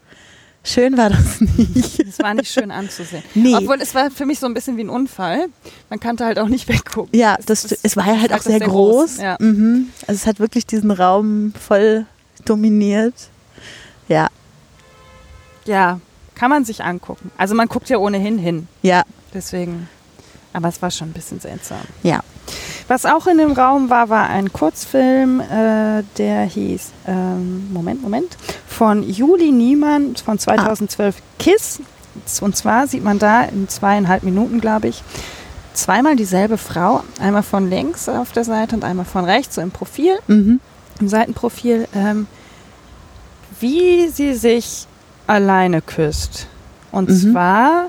[0.63, 2.07] schön war das nicht.
[2.07, 3.23] Das war nicht schön anzusehen.
[3.33, 3.55] Nee.
[3.55, 5.47] Obwohl es war für mich so ein bisschen wie ein Unfall.
[5.89, 7.17] Man konnte halt auch nicht weggucken.
[7.17, 9.17] Ja, Es- das, es- es war ja halt auch sehr das ist groß.
[9.17, 9.37] Ja.
[9.39, 9.87] Mhm.
[10.07, 12.05] Also es hat wirklich diesen Raum voll
[12.45, 13.13] dominiert.
[14.07, 14.27] Ja,
[15.65, 15.99] ja,
[16.35, 17.31] kann man sich angucken.
[17.37, 18.67] Also man guckt ja ohnehin hin.
[18.81, 19.87] ja, Deswegen.
[20.53, 21.79] Aber es war schon ein bisschen seltsam.
[22.03, 22.19] ja.
[22.87, 28.37] Was auch in dem Raum war, war ein Kurzfilm, äh, der hieß, ähm, Moment, Moment,
[28.67, 31.79] von Juli Niemann von 2012 KISS.
[32.41, 35.01] Und zwar sieht man da in zweieinhalb Minuten, glaube ich,
[35.73, 37.03] zweimal dieselbe Frau.
[37.21, 40.17] Einmal von links auf der Seite und einmal von rechts, so im Profil.
[40.27, 40.59] Mhm.
[40.99, 42.27] im Seitenprofil, ähm,
[43.59, 44.85] wie sie sich
[45.25, 46.47] alleine küsst.
[46.91, 47.31] Und Mhm.
[47.31, 47.85] zwar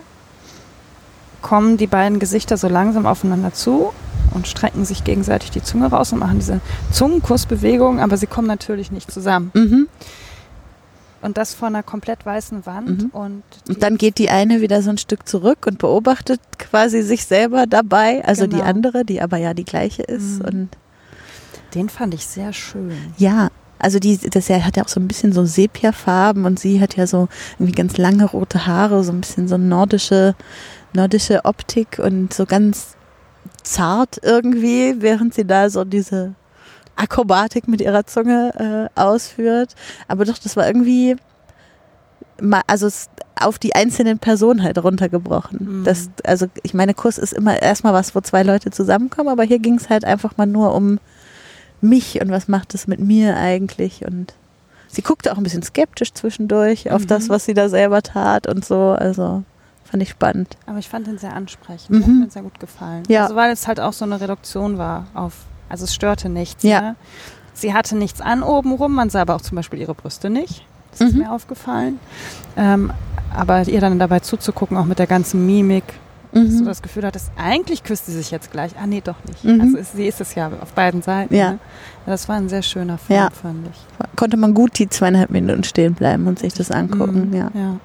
[1.42, 3.92] kommen die beiden Gesichter so langsam aufeinander zu
[4.32, 8.90] und strecken sich gegenseitig die Zunge raus und machen diese Zungenkussbewegung, aber sie kommen natürlich
[8.92, 9.50] nicht zusammen.
[9.54, 9.88] Mhm.
[11.20, 13.04] Und das vor einer komplett weißen Wand.
[13.04, 13.10] Mhm.
[13.10, 17.02] Und, die- Und dann geht die eine wieder so ein Stück zurück und beobachtet quasi
[17.02, 18.68] sich selber dabei, also die Genau.
[18.68, 20.40] andere, die aber ja die gleiche ist.
[20.40, 20.44] Mhm.
[20.46, 20.68] Und
[21.74, 22.92] den fand ich sehr schön.
[23.18, 26.96] ja, also die, das hat ja auch so ein bisschen so Sepia-Farben und sie hat
[26.96, 30.36] ja so irgendwie ganz lange rote Haare, so ein bisschen so nordische,
[30.92, 32.94] nordische Optik und so ganz
[33.62, 36.34] zart irgendwie, während sie da so diese
[36.96, 39.74] Akrobatik mit ihrer Zunge äh, ausführt.
[40.08, 41.16] Aber doch, das war irgendwie,
[42.40, 42.88] ma- also
[43.40, 45.80] auf die einzelnen Personen halt runtergebrochen.
[45.80, 45.84] Mhm.
[45.84, 49.58] Das, also ich meine, Kuss ist immer erstmal was, wo zwei Leute zusammenkommen, aber hier
[49.58, 50.98] ging es halt einfach mal nur um
[51.80, 54.34] mich und was macht es mit mir eigentlich und
[54.86, 57.06] sie guckte auch ein bisschen skeptisch zwischendurch auf Mhm.
[57.08, 59.42] das, was sie da selber tat und so, also
[59.92, 60.56] fand ich spannend.
[60.66, 61.90] Aber ich fand den sehr ansprechend.
[61.90, 62.02] Mhm.
[62.02, 63.04] Hat mir sehr gut gefallen.
[63.08, 63.22] Ja.
[63.24, 65.34] Also weil es halt auch so eine Reduktion war auf,
[65.68, 66.64] also es störte nichts.
[66.64, 66.80] Ja.
[66.80, 66.96] Ne?
[67.54, 70.66] Sie hatte nichts an obenrum, man sah aber auch zum Beispiel ihre Brüste nicht.
[70.90, 71.20] Das ist Mhm.
[71.20, 71.98] mir aufgefallen.
[72.56, 72.90] Ähm,
[73.36, 75.84] aber ihr dann dabei zuzugucken, auch mit der ganzen Mimik,
[76.32, 76.64] dass du Mhm.
[76.64, 78.72] das Gefühl hattest, eigentlich küsst sie sich jetzt gleich.
[78.82, 79.44] Ah, nee, doch nicht.
[79.44, 79.60] Mhm.
[79.60, 81.34] Also ist, sie ist es ja auf beiden Seiten.
[81.34, 81.50] Ja.
[81.52, 81.58] Ne?
[82.06, 83.28] Das war ein sehr schöner Film, Ja.
[83.30, 84.16] fand ich.
[84.16, 87.34] Konnte man gut die zweieinhalb Minuten stehen bleiben und sich das angucken, Mhm.
[87.36, 87.50] ja.
[87.54, 87.76] ja.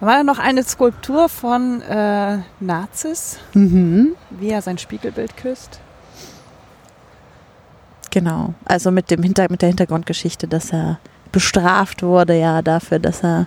[0.00, 4.14] Da war noch eine Skulptur von äh, Nazis, Mhm.
[4.30, 5.80] wie er sein Spiegelbild küsst.
[8.10, 8.54] Genau.
[8.64, 10.98] Also mit dem Hinter mit der Hintergrundgeschichte, dass er
[11.32, 13.46] bestraft wurde ja dafür, dass er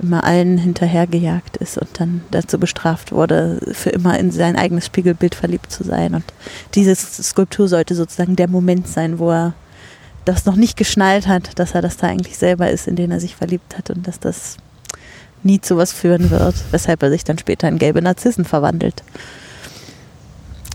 [0.00, 5.34] immer allen hinterhergejagt ist und dann dazu bestraft wurde, für immer in sein eigenes Spiegelbild
[5.34, 6.14] verliebt zu sein.
[6.14, 6.22] Und
[6.76, 9.52] diese Skulptur sollte sozusagen der Moment sein, wo er
[10.24, 13.18] das noch nicht geschnallt hat, dass er das da eigentlich selber ist, in den er
[13.18, 14.56] sich verliebt hat und dass das
[15.44, 19.02] nie zu was führen wird, weshalb er sich dann später in gelbe Narzissen verwandelt.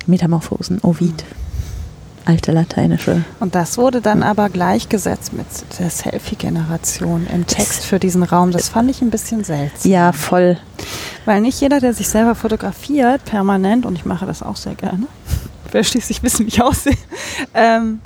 [0.06, 1.24] Metamorphosen, Ovid.
[2.26, 3.24] Alte lateinische.
[3.40, 5.48] Und das wurde dann aber gleichgesetzt mit
[5.80, 8.52] der Selfie-Generation im Text für diesen Raum.
[8.52, 9.92] Das fand ich ein bisschen seltsam.
[9.92, 10.58] Ja, voll.
[11.26, 15.08] Weil nicht jeder, der sich selber fotografiert, permanent, und ich mache das auch sehr gerne,
[15.72, 16.98] wer schließlich wissen, wie ich aussehe,
[17.54, 18.00] ähm,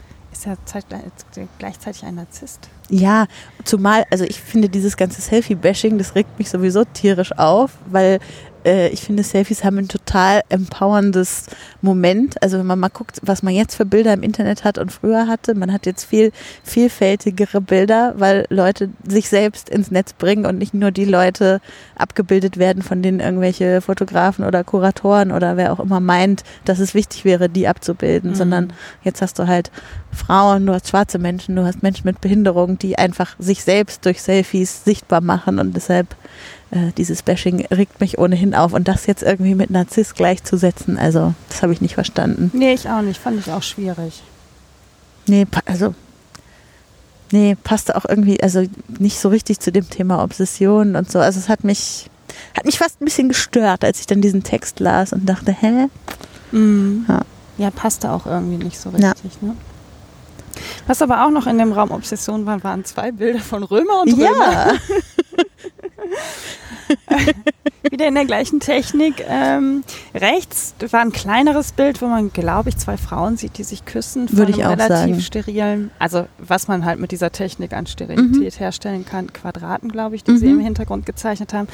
[0.45, 2.69] ist ja gleichzeitig ein Narzisst.
[2.89, 3.27] Ja,
[3.63, 8.19] zumal, also ich finde dieses ganze Selfie-Bashing, das regt mich sowieso tierisch auf, weil
[8.66, 11.45] äh, ich finde, Selfies haben ein total empowerndes
[11.82, 12.41] Moment.
[12.41, 15.28] Also wenn man mal guckt, was man jetzt für Bilder im Internet hat und früher
[15.28, 16.32] hatte, man hat jetzt viel
[16.64, 21.61] vielfältigere Bilder, weil Leute sich selbst ins Netz bringen und nicht nur die Leute
[21.95, 26.93] abgebildet werden, von denen irgendwelche Fotografen oder Kuratoren oder wer auch immer meint, dass es
[26.93, 28.36] wichtig wäre, die abzubilden, mhm.
[28.36, 29.72] sondern jetzt hast du halt
[30.11, 34.22] Frauen, du hast schwarze Menschen, du hast Menschen mit Behinderung, die einfach sich selbst durch
[34.22, 36.07] Selfies sichtbar machen und deshalb
[36.74, 38.74] äh, dieses Bashing regt mich ohnehin auf.
[38.74, 42.51] Und das jetzt irgendwie mit Narziss gleichzusetzen, also das habe ich nicht verstanden.
[42.53, 43.19] Nee, ich auch nicht.
[43.19, 44.24] Fand ich auch schwierig.
[45.28, 45.93] Nee, also
[47.32, 48.65] nee, passte auch irgendwie, also
[48.99, 51.19] nicht so richtig zu dem Thema Obsession und so.
[51.19, 52.09] Also es hat mich,
[52.57, 55.88] hat mich fast ein bisschen gestört, als ich dann diesen Text las und dachte, hä?
[56.51, 57.05] Mhm.
[57.07, 57.21] Ja.
[57.57, 59.47] ja, passte auch irgendwie nicht so richtig, ja.
[59.47, 59.55] ne?
[60.88, 64.13] Was aber auch noch in dem Raum Obsession war, waren zwei Bilder von Römer und
[64.13, 64.51] Römer.
[64.51, 64.74] Ja.
[67.91, 69.25] Wieder in der gleichen Technik.
[69.27, 69.83] Ähm,
[70.15, 74.27] rechts war ein kleineres Bild, wo man, glaube ich, zwei Frauen sieht, die sich küssen.
[74.31, 75.21] Würde ich auch relativ sagen.
[75.21, 78.57] sterilen, also was man halt mit dieser Technik an Sterilität mhm.
[78.57, 80.37] herstellen kann, Quadraten, glaube ich, die mhm.
[80.37, 81.67] sie im Hintergrund gezeichnet haben.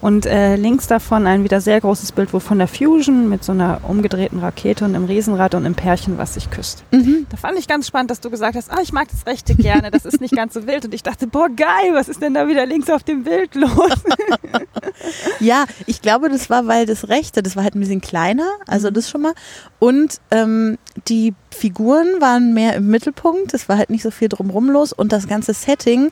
[0.00, 3.52] Und äh, links davon ein wieder sehr großes Bild, wo von der Fusion mit so
[3.52, 6.84] einer umgedrehten Rakete und einem Riesenrad und einem Pärchen, was sich küsst.
[6.92, 7.26] Mhm.
[7.28, 9.90] Da fand ich ganz spannend, dass du gesagt hast, ah, ich mag das Rechte gerne,
[9.90, 10.84] das ist nicht ganz so wild.
[10.84, 13.75] Und ich dachte, boah, geil, was ist denn da wieder links auf dem Bild los?
[15.40, 18.88] ja, ich glaube, das war, weil das Rechte, das war halt ein bisschen kleiner, also
[18.88, 18.94] mhm.
[18.94, 19.34] das schon mal.
[19.78, 24.70] Und ähm, die Figuren waren mehr im Mittelpunkt, es war halt nicht so viel drumrum
[24.70, 26.10] los und das ganze Setting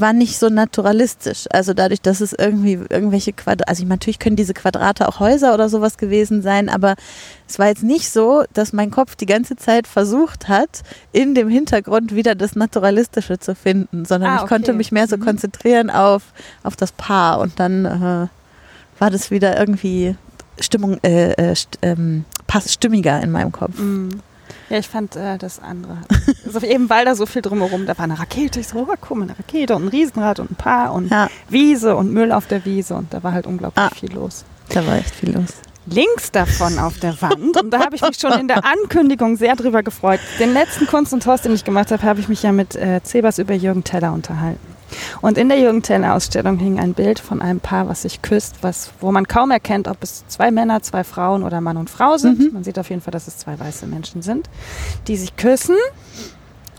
[0.00, 1.46] war nicht so naturalistisch.
[1.50, 5.68] Also dadurch, dass es irgendwie irgendwelche Quadrate, also natürlich können diese Quadrate auch Häuser oder
[5.68, 6.96] sowas gewesen sein, aber
[7.48, 10.82] es war jetzt nicht so, dass mein Kopf die ganze Zeit versucht hat,
[11.12, 14.44] in dem Hintergrund wieder das Naturalistische zu finden, sondern ah, okay.
[14.44, 15.22] ich konnte mich mehr so mhm.
[15.22, 16.22] konzentrieren auf,
[16.62, 18.28] auf das Paar und dann äh,
[18.98, 20.16] war das wieder irgendwie
[20.58, 23.78] Stimmung, äh, äh, st ähm, pass stimmiger in meinem Kopf.
[23.78, 24.20] Mhm.
[24.68, 25.98] Ja, ich fand äh, das andere.
[26.44, 29.22] also eben weil da so viel drumherum, da war eine Rakete, ich so, oh, mal,
[29.22, 31.28] eine Rakete und ein Riesenrad und ein Paar und ja.
[31.48, 34.44] Wiese und Müll auf der Wiese und da war halt unglaublich ah, viel los.
[34.70, 35.50] Da war echt viel los.
[35.86, 39.54] Links davon auf der Wand, und da habe ich mich schon in der Ankündigung sehr
[39.54, 40.18] drüber gefreut.
[40.40, 43.00] Den letzten Kunst und Toast, den ich gemacht habe, habe ich mich ja mit äh,
[43.04, 44.75] Zebas über Jürgen Teller unterhalten.
[45.20, 48.56] Und in der Jürgen Teller Ausstellung hing ein Bild von einem Paar, was sich küsst,
[48.62, 52.16] was, wo man kaum erkennt, ob es zwei Männer, zwei Frauen oder Mann und Frau
[52.16, 52.38] sind.
[52.38, 52.50] Mhm.
[52.52, 54.48] Man sieht auf jeden Fall, dass es zwei weiße Menschen sind,
[55.06, 55.76] die sich küssen.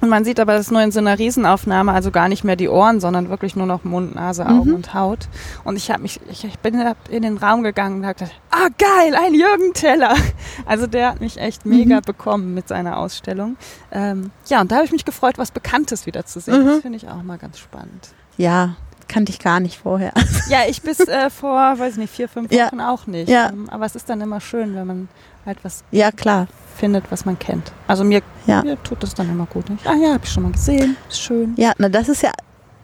[0.01, 2.69] Und man sieht aber das nur in so einer Riesenaufnahme, also gar nicht mehr die
[2.69, 4.75] Ohren, sondern wirklich nur noch Mund, Nase, Augen mhm.
[4.75, 5.27] und Haut.
[5.63, 6.75] Und ich habe mich, ich, ich, bin
[7.09, 10.15] in den Raum gegangen und habe gedacht, ah geil, ein Jürgen Teller.
[10.65, 12.01] Also der hat mich echt mega mhm.
[12.01, 13.57] bekommen mit seiner Ausstellung.
[13.91, 16.63] Ähm, ja, und da habe ich mich gefreut, was Bekanntes wieder zu sehen.
[16.63, 16.67] Mhm.
[16.67, 18.09] Das finde ich auch mal ganz spannend.
[18.37, 18.75] Ja,
[19.07, 20.13] kannte ich gar nicht vorher.
[20.49, 22.89] Ja, ich bis äh, vor, weiß nicht, vier, fünf Wochen ja.
[22.89, 23.29] auch nicht.
[23.29, 23.49] Ja.
[23.49, 25.09] Ähm, aber es ist dann immer schön, wenn man
[25.45, 26.47] halt was ja, klar.
[26.77, 27.71] Findet, was man kennt.
[27.87, 28.63] Also mir, ja.
[28.63, 29.69] mir tut das dann immer gut.
[29.69, 29.85] Nicht?
[29.85, 31.53] Ah ja, habe ich schon mal gesehen, ist schön.
[31.57, 32.31] Ja, na das ist ja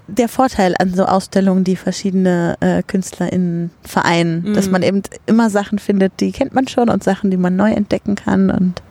[0.08, 4.54] der Vorteil an so Ausstellungen, die verschiedene äh, KünstlerInnen vereinen, mhm.
[4.54, 7.72] dass man eben immer Sachen findet, die kennt man schon und Sachen, die man neu
[7.72, 8.82] entdecken kann und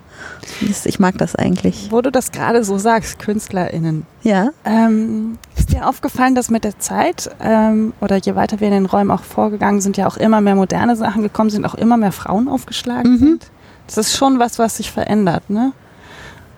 [0.85, 1.89] ich mag das eigentlich.
[1.91, 4.07] Wo du das gerade so sagst, KünstlerInnen.
[4.23, 4.51] Ja.
[4.65, 8.87] Ähm, ist dir aufgefallen, dass mit der Zeit ähm, oder je weiter wir in den
[8.87, 12.13] Räumen auch vorgegangen sind, ja auch immer mehr moderne Sachen gekommen sind, auch immer mehr
[12.13, 13.19] Frauen aufgeschlagen mhm.
[13.19, 13.51] sind?
[13.87, 15.73] Das ist schon was, was sich verändert, ne?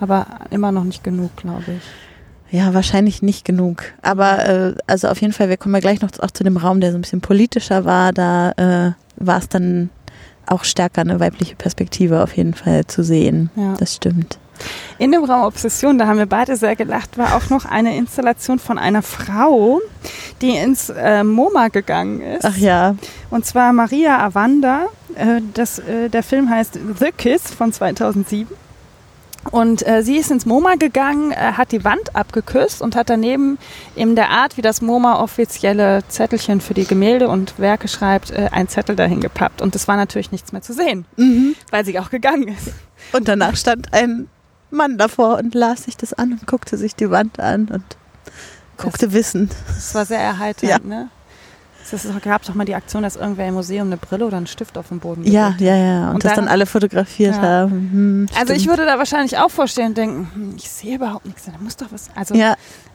[0.00, 1.82] Aber immer noch nicht genug, glaube ich.
[2.50, 3.82] Ja, wahrscheinlich nicht genug.
[4.02, 6.80] Aber äh, also auf jeden Fall, wir kommen ja gleich noch auch zu dem Raum,
[6.80, 8.12] der so ein bisschen politischer war.
[8.12, 9.90] Da äh, war es dann
[10.46, 13.50] auch stärker eine weibliche Perspektive auf jeden Fall zu sehen.
[13.56, 13.74] Ja.
[13.78, 14.38] Das stimmt.
[14.98, 18.58] In dem Raum Obsession, da haben wir beide sehr gelacht, war auch noch eine Installation
[18.58, 19.80] von einer Frau,
[20.40, 22.44] die ins äh, MoMA gegangen ist.
[22.44, 22.94] Ach ja.
[23.30, 24.86] Und zwar Maria Avanda.
[25.16, 28.46] Äh, das, äh, der Film heißt The Kiss von 2007.
[29.50, 33.58] Und äh, sie ist ins MoMA gegangen, äh, hat die Wand abgeküsst und hat daneben
[33.94, 38.48] in der Art, wie das MoMA offizielle Zettelchen für die Gemälde und Werke schreibt, äh,
[38.52, 39.60] ein Zettel dahin gepappt.
[39.60, 41.54] Und es war natürlich nichts mehr zu sehen, mhm.
[41.70, 42.72] weil sie auch gegangen ist.
[43.12, 44.28] Und danach stand ein
[44.74, 47.84] Mann davor und las sich das an und guckte sich die Wand an und
[48.76, 49.50] guckte das, Wissen.
[49.66, 50.78] Das war sehr erheiternd, ja.
[50.88, 51.10] ne?
[51.92, 54.78] Es gab doch mal die Aktion, dass irgendwer im Museum eine Brille oder einen Stift
[54.78, 56.08] auf dem Boden Ja, ja, ja.
[56.08, 57.42] Und, und das dann, dann, alle fotografiert ja.
[57.42, 57.70] haben.
[57.70, 61.44] Hm, also ich würde da wahrscheinlich auch vorstellen und denken, hm, ich sehe überhaupt nichts,
[61.44, 62.08] da muss doch was.
[62.14, 62.54] Also, ja.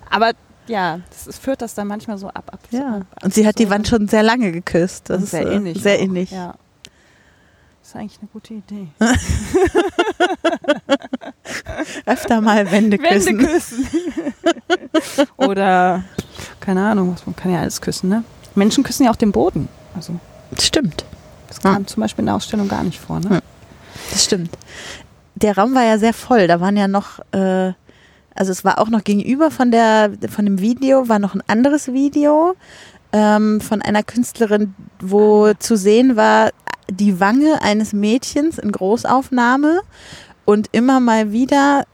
[0.09, 0.31] Aber
[0.67, 2.49] ja, das ist, führt das dann manchmal so ab.
[2.51, 2.79] ab ja.
[2.79, 5.09] So ab, und sie hat so die Wand schon sehr lange geküsst.
[5.09, 5.81] Das ist sehr ähnlich.
[5.81, 6.01] Sehr auch.
[6.01, 6.31] ähnlich.
[6.31, 6.55] Ja.
[7.89, 8.87] Das ist eigentlich eine gute Idee.
[12.05, 13.39] Öfter mal Wände küssen.
[13.39, 13.87] Wände küssen.
[15.37, 16.03] Oder,
[16.59, 18.23] keine Ahnung, man kann ja alles küssen, ne?
[18.53, 19.67] Menschen küssen ja auch den Boden.
[19.95, 20.19] Also.
[20.59, 21.03] Stimmt.
[21.47, 23.21] Das kam zum Beispiel in der Ausstellung gar nicht vor.
[23.21, 23.41] Ne?
[24.11, 24.55] Das stimmt.
[25.33, 26.45] Der Raum war ja sehr voll.
[26.45, 27.73] Da waren ja noch, äh,
[28.35, 31.91] also es war auch noch gegenüber von der, von dem Video, war noch ein anderes
[31.91, 32.55] Video
[33.13, 36.51] ähm, von einer Künstlerin, wo zu sehen war
[36.89, 39.81] die Wange eines Mädchens in Großaufnahme
[40.45, 41.85] und immer mal wieder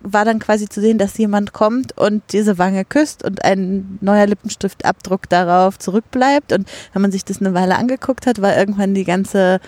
[0.00, 4.26] war dann quasi zu sehen, dass jemand kommt und diese Wange küsst und ein neuer
[4.26, 6.52] Lippenstiftabdruck darauf zurückbleibt.
[6.52, 9.60] Und wenn man sich das eine Weile angeguckt hat, war irgendwann die ganze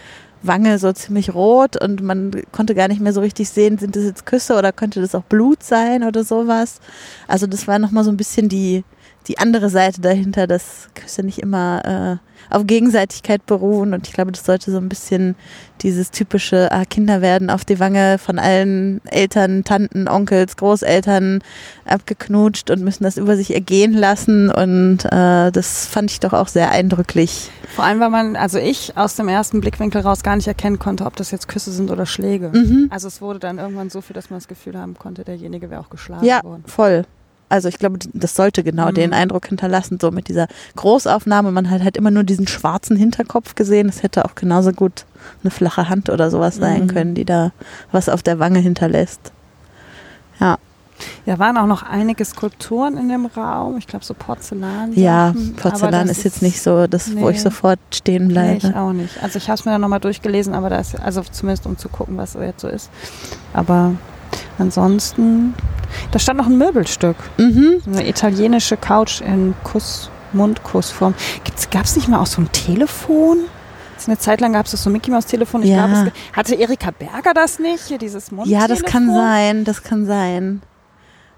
[0.43, 4.05] Wange so ziemlich rot und man konnte gar nicht mehr so richtig sehen, sind das
[4.05, 6.81] jetzt Küsse oder könnte das auch Blut sein oder sowas.
[7.27, 8.85] Also das war nochmal so ein bisschen die,
[9.29, 13.95] die andere Seite dahinter, dass Küsse nicht immer äh, auf Gegenseitigkeit beruhen.
[13.95, 15.35] Und ich glaube, das sollte so ein bisschen
[15.81, 21.43] dieses typische ah, Kinder werden auf die Wange von allen Eltern, Tanten, Onkels, Großeltern
[21.87, 24.51] abgeknutscht und müssen das über sich ergehen lassen.
[24.51, 27.51] Und äh, das fand ich doch auch sehr eindrücklich.
[27.75, 31.07] Vor allem, weil man, also ich aus dem ersten Blickwinkel raus gar nicht erkennen konnte,
[31.07, 32.51] ob das jetzt Küsse sind oder Schläge.
[32.53, 32.89] Mhm.
[32.91, 35.81] Also es wurde dann irgendwann so viel, dass man das Gefühl haben konnte, derjenige wäre
[35.81, 36.65] auch geschlagen Ja, worden.
[36.67, 37.05] voll.
[37.49, 38.95] Also ich glaube, das sollte genau Mhm.
[38.95, 41.53] den Eindruck hinterlassen, so mit dieser Großaufnahme.
[41.53, 43.89] Man hat halt immer nur diesen schwarzen Hinterkopf gesehen.
[43.89, 45.05] Es hätte auch genauso gut
[45.43, 46.87] eine flache Hand oder sowas sein Mhm.
[46.89, 47.53] können, die da
[47.93, 49.33] was auf der Wange hinterlässt.
[50.41, 50.57] Ja,
[51.27, 53.77] Ja, waren auch noch einige Skulpturen in dem Raum.
[53.79, 54.93] Ich glaube, so Porzellan.
[54.95, 57.43] ja Porzellan ist jetzt nicht so das, wo ich nee.
[57.43, 58.69] sofort stehen Nee, bleibe.
[58.69, 59.21] ich auch nicht.
[59.23, 61.89] Also ich habe es mir dann nochmal durchgelesen, aber da ist, also zumindest um zu
[61.89, 62.91] gucken, was so jetzt so ist.
[63.53, 63.93] Aber
[64.59, 65.55] ansonsten,
[66.11, 67.17] da stand noch ein Möbelstück.
[67.39, 67.83] mhm.
[67.87, 71.15] Eine italienische Couch in Kuss, Mundkussform.
[71.71, 73.39] Gab es nicht mal auch so ein Telefon?
[74.07, 75.63] Eine Zeit lang gab es das so Mickey Maus Telefon.
[75.63, 75.87] Ich Ja.
[75.87, 77.85] glaube, hatte Erika Berger das nicht?
[77.87, 78.61] Hier dieses Mundtelefon?
[78.61, 80.61] Ja, das kann sein, das kann sein.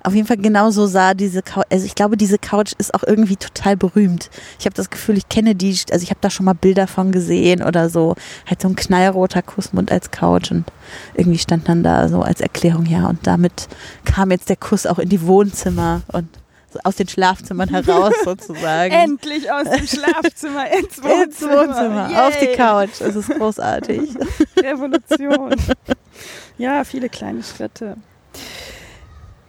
[0.07, 3.03] Auf jeden Fall genau so sah diese Couch, also ich glaube, diese Couch ist auch
[3.03, 4.31] irgendwie total berühmt.
[4.61, 7.11] Ich habe das Gefühl, ich kenne die, also ich habe da schon mal Bilder von
[7.11, 8.15] gesehen oder so.
[8.49, 10.65] Halt so ein knallroter Kussmund als Couch und
[11.17, 13.67] irgendwie stand dann da so als Erklärung, ja, und damit
[14.05, 16.29] kam jetzt der Kuss auch in die Wohnzimmer und
[16.85, 18.95] aus den Schlafzimmern heraus sozusagen.
[18.95, 21.25] Endlich aus dem Schlafzimmer ins Wohnzimmer.
[21.25, 22.53] Ins Wohnzimmer, auf die.
[22.55, 23.01] Couch.
[23.01, 24.11] Es ist großartig.
[24.57, 25.57] Revolution.
[26.59, 27.97] ja, viele kleine Schritte.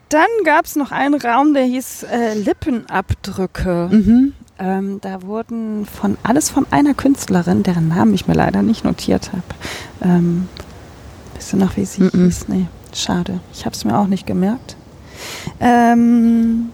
[0.09, 3.89] Dann gab es noch einen Raum, der hieß äh, Lippenabdrücke.
[3.91, 4.33] Mhm.
[4.59, 9.31] Ähm, da wurden von alles von einer Künstlerin, deren Namen ich mir leider nicht notiert
[9.31, 9.43] habe.
[10.01, 10.47] Ähm,
[11.35, 12.09] wisst ihr noch, wie sie Mhm.
[12.25, 12.47] hieß?
[12.47, 13.39] Nee, schade.
[13.53, 14.75] Ich habe es mir auch nicht gemerkt.
[15.59, 16.69] Ähm,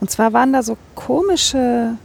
[0.00, 1.96] und zwar waren da so komische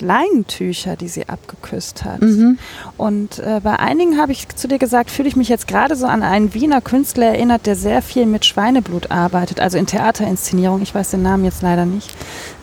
[0.00, 2.20] Leinentücher, die sie abgeküsst hat.
[2.20, 2.58] Mhm.
[2.96, 6.06] Und äh, bei einigen habe ich zu dir gesagt, fühle ich mich jetzt gerade so
[6.06, 10.82] an einen Wiener Künstler erinnert, der sehr viel mit Schweineblut arbeitet, also in Theaterinszenierung.
[10.82, 12.10] Ich weiß den Namen jetzt leider nicht.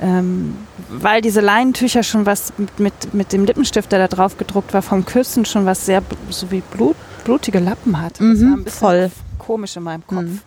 [0.01, 0.55] Ähm,
[0.89, 4.81] weil diese Leinentücher schon was mit, mit, mit dem Lippenstift, der da drauf gedruckt war,
[4.81, 8.13] vom Küssen schon was sehr, so wie Blut, blutige Lappen hat.
[8.13, 9.11] Das Mhm, war ein bisschen voll.
[9.37, 10.21] komisch in meinem Kopf.
[10.23, 10.39] Mhm.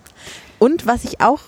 [0.59, 1.41] Und was ich auch,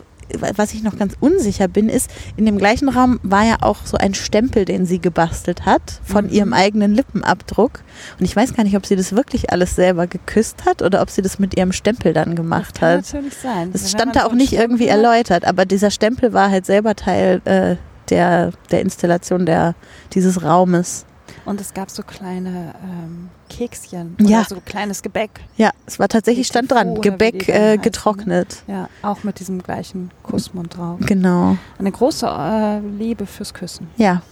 [0.57, 3.97] was ich noch ganz unsicher bin, ist, in dem gleichen Raum war ja auch so
[3.97, 6.31] ein Stempel, den sie gebastelt hat von Mhm.
[6.33, 7.81] ihrem eigenen Lippenabdruck.
[8.19, 11.11] Und ich weiß gar nicht, ob sie das wirklich alles selber geküsst hat oder ob
[11.11, 13.13] sie das mit ihrem Stempel dann gemacht Das kann hat.
[13.13, 13.73] natürlich sein.
[13.73, 15.13] Das Wenn stand da so auch einen nicht irgendwie Stempel hat.
[15.13, 17.77] erläutert, aber dieser Stempel war halt selber Teil äh,
[18.11, 19.75] der, der Installation der,
[20.13, 21.05] dieses Raumes.
[21.45, 24.41] Und es gab so kleine ähm, Kekschen Ja.
[24.41, 25.31] oder so kleines Gebäck.
[25.57, 27.79] Ja, es war tatsächlich, stand dran, Gebäck äh, ne?
[27.79, 28.63] getrocknet.
[28.69, 31.01] Ja, auch mit diesem gleichen Kussmund drauf.
[31.01, 33.89] Genau, Eine große äh, Liebe fürs Küssen.
[33.97, 34.23] ja.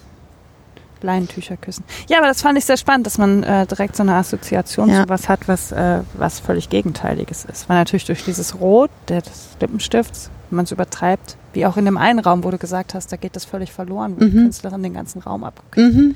[1.02, 1.82] Leinentücher küssen.
[2.08, 5.04] Ja, aber das fand ich sehr spannend, dass man äh, direkt so eine Assoziation Ja.
[5.04, 7.70] zu was hat, was, äh, was völlig Gegenteiliges ist.
[7.70, 11.84] Weil natürlich durch dieses Rot der, des Lippenstifts, wenn man es übertreibt, wie auch in
[11.84, 14.42] dem einen Raum, wo du gesagt hast, da geht das völlig verloren, wo die Mhm.
[14.44, 16.14] Künstlerin den ganzen Raum abgeküsst Mhm.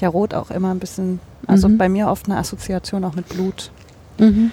[0.00, 1.78] Ja, Rot auch immer ein bisschen, also Mhm.
[1.78, 3.70] bei mir oft eine Assoziation auch mit Blut.
[4.18, 4.52] Mhm.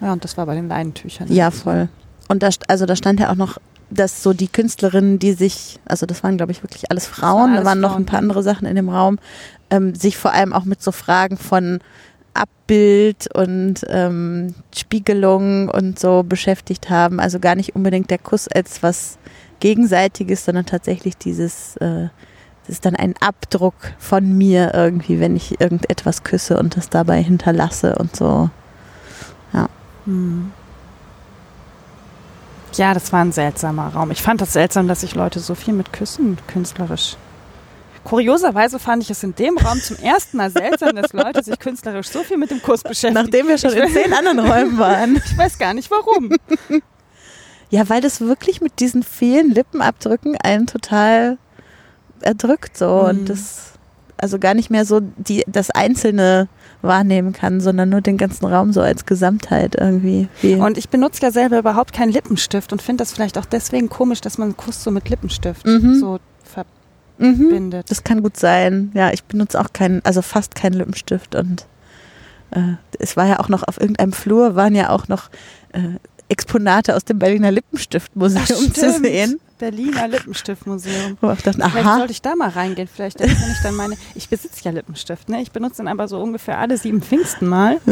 [0.00, 1.32] Ja, und das war bei den Leinentüchern.
[1.32, 1.88] Ja, voll.
[2.28, 3.58] Und da, also da stand ja auch noch,
[3.90, 7.60] dass so die Künstlerinnen, die sich, also das waren glaube ich wirklich alles Frauen, alles
[7.62, 9.18] da waren noch Frauen, ein paar andere Sachen in dem Raum,
[9.70, 11.80] ähm, sich vor allem auch mit so Fragen von
[12.32, 17.20] Abbild und ähm, Spiegelung und so beschäftigt haben.
[17.20, 19.18] Also gar nicht unbedingt der Kuss als was
[19.64, 22.08] Gegenseitiges, sondern tatsächlich dieses, äh,
[22.66, 27.22] das ist dann ein Abdruck von mir irgendwie, wenn ich irgendetwas küsse und das dabei
[27.22, 28.50] hinterlasse und so.
[30.04, 30.52] Hm.
[32.74, 34.10] Ja, das war ein seltsamer Raum.
[34.10, 37.16] Ich fand das seltsam, dass sich Leute so viel mit Küssen künstlerisch.
[38.02, 42.08] Kurioserweise fand ich es in dem Raum zum ersten Mal seltsam, dass Leute sich künstlerisch
[42.08, 43.14] so viel mit dem Kuss beschäftigen.
[43.14, 45.22] Nachdem wir schon Ich in zehn anderen Räumen waren.
[45.24, 46.30] Ich weiß gar nicht warum.
[47.74, 51.38] Ja, weil das wirklich mit diesen vielen Lippenabdrücken einen total
[52.20, 53.02] erdrückt so.
[53.02, 53.08] Mhm.
[53.08, 53.72] Und das
[54.16, 56.48] also gar nicht mehr so die, das Einzelne
[56.82, 60.28] wahrnehmen kann, sondern nur den ganzen Raum so als Gesamtheit irgendwie.
[60.40, 63.88] Wie Und ich benutze ja selber überhaupt keinen Lippenstift und finde das vielleicht auch deswegen
[63.88, 65.98] komisch, dass man einen Kuss so mit Lippenstift Mhm.
[65.98, 66.20] so
[67.18, 67.34] mhm.
[67.36, 67.90] verbindet.
[67.90, 68.92] Das kann gut sein.
[68.94, 71.66] Ja, ich benutze auch keinen, also fast keinen Lippenstift und
[72.52, 75.28] äh, es war ja auch noch auf irgendeinem Flur waren ja auch noch
[75.72, 75.98] äh,
[76.34, 79.38] Exponate aus dem Berliner Lippenstiftmuseum zu sehen.
[79.58, 81.16] Berliner Lippenstiftmuseum.
[81.20, 82.88] Wo ich dachte, Vielleicht aha, sollte ich da mal reingehen.
[82.92, 83.96] Vielleicht kann ich dann meine.
[84.16, 85.40] Ich besitze ja Lippenstift, ne?
[85.40, 87.80] Ich benutze den aber so ungefähr alle sieben Pfingsten mal.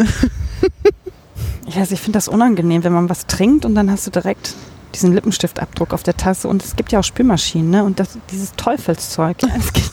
[1.65, 4.55] Ich weiß, ich finde das unangenehm, wenn man was trinkt und dann hast du direkt
[4.95, 6.49] diesen Lippenstiftabdruck auf der Tasse.
[6.49, 7.85] Und es gibt ja auch Spülmaschinen, ne?
[7.85, 9.41] Und das, dieses Teufelszeug.
[9.41, 9.91] Ja, das geht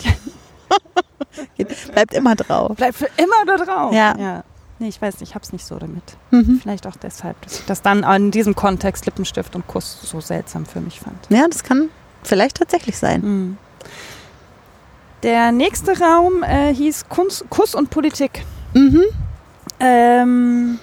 [1.58, 2.76] ja, bleibt immer drauf.
[2.76, 3.94] bleibt für immer da drauf.
[3.94, 4.18] Ja.
[4.18, 4.44] ja.
[4.80, 6.04] Nee, ich weiß nicht, ich hab's nicht so damit.
[6.32, 6.60] Mhm.
[6.62, 10.66] Vielleicht auch deshalb, dass ich das dann in diesem Kontext Lippenstift und Kuss so seltsam
[10.66, 11.18] für mich fand.
[11.30, 11.90] Ja, das kann
[12.24, 13.22] vielleicht tatsächlich sein.
[13.22, 13.58] Mhm.
[15.24, 18.46] Der nächste Raum äh, hieß Kunst, Kuss und Politik.
[18.74, 19.04] Mhm.
[19.82, 20.80] Ähm,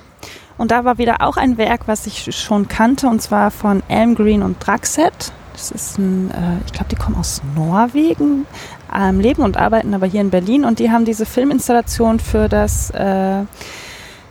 [0.58, 4.14] und da war wieder auch ein Werk, was ich schon kannte, und zwar von Elm
[4.14, 5.32] Green und Draxet.
[5.54, 8.46] Das ist ein, äh, ich glaube, die kommen aus Norwegen,
[8.94, 10.66] ähm, leben und arbeiten aber hier in Berlin.
[10.66, 13.44] Und die haben diese Filminstallation für das äh,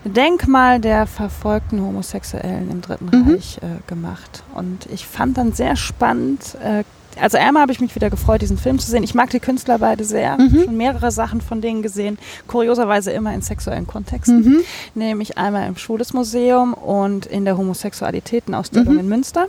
[0.06, 3.32] Denkmal der verfolgten Homosexuellen im Dritten Mhm.
[3.34, 4.43] Reich äh, gemacht.
[4.53, 6.84] Und ich fand dann sehr spannend, äh,
[7.20, 9.01] also einmal habe ich mich wieder gefreut, diesen Film zu sehen.
[9.01, 10.38] Ich mag die Künstler beide sehr.
[10.38, 10.64] Mhm.
[10.66, 12.18] Schon mehrere Sachen von denen gesehen.
[12.45, 14.41] Kurioserweise immer in sexuellen Kontexten.
[14.43, 14.62] Mhm.
[14.95, 18.99] Nämlich einmal im Schulesmuseum und in der Homosexualitätenausstellung Mhm.
[18.99, 19.45] in Münster.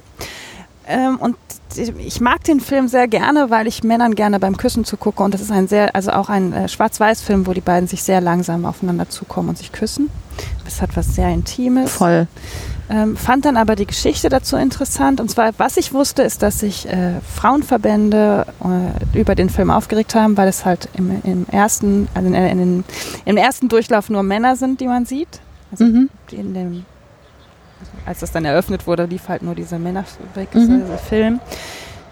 [0.87, 1.37] Ähm, und
[1.99, 5.23] ich mag den Film sehr gerne, weil ich Männern gerne beim Küssen zugucke.
[5.25, 8.21] Und das ist ein sehr, also auch ein äh, Schwarz-Weiß-Film, wo die beiden sich sehr
[8.21, 10.09] langsam aufeinander zukommen und sich küssen.
[10.67, 11.91] Das hat was sehr Intimes.
[11.93, 12.27] Voll.
[12.89, 15.21] Ähm, fand dann aber die Geschichte dazu interessant.
[15.21, 20.15] Und zwar, was ich wusste, ist, dass sich äh, Frauenverbände äh, über den Film aufgeregt
[20.15, 22.85] haben, weil es halt im, im ersten, also in, in den,
[23.25, 25.41] im ersten Durchlauf nur Männer sind, die man sieht.
[25.73, 26.11] Also Mhm.
[26.31, 26.85] in dem,
[27.81, 31.35] also als das dann eröffnet wurde, lief halt nur dieser Männerfilm.
[31.35, 31.41] Mhm.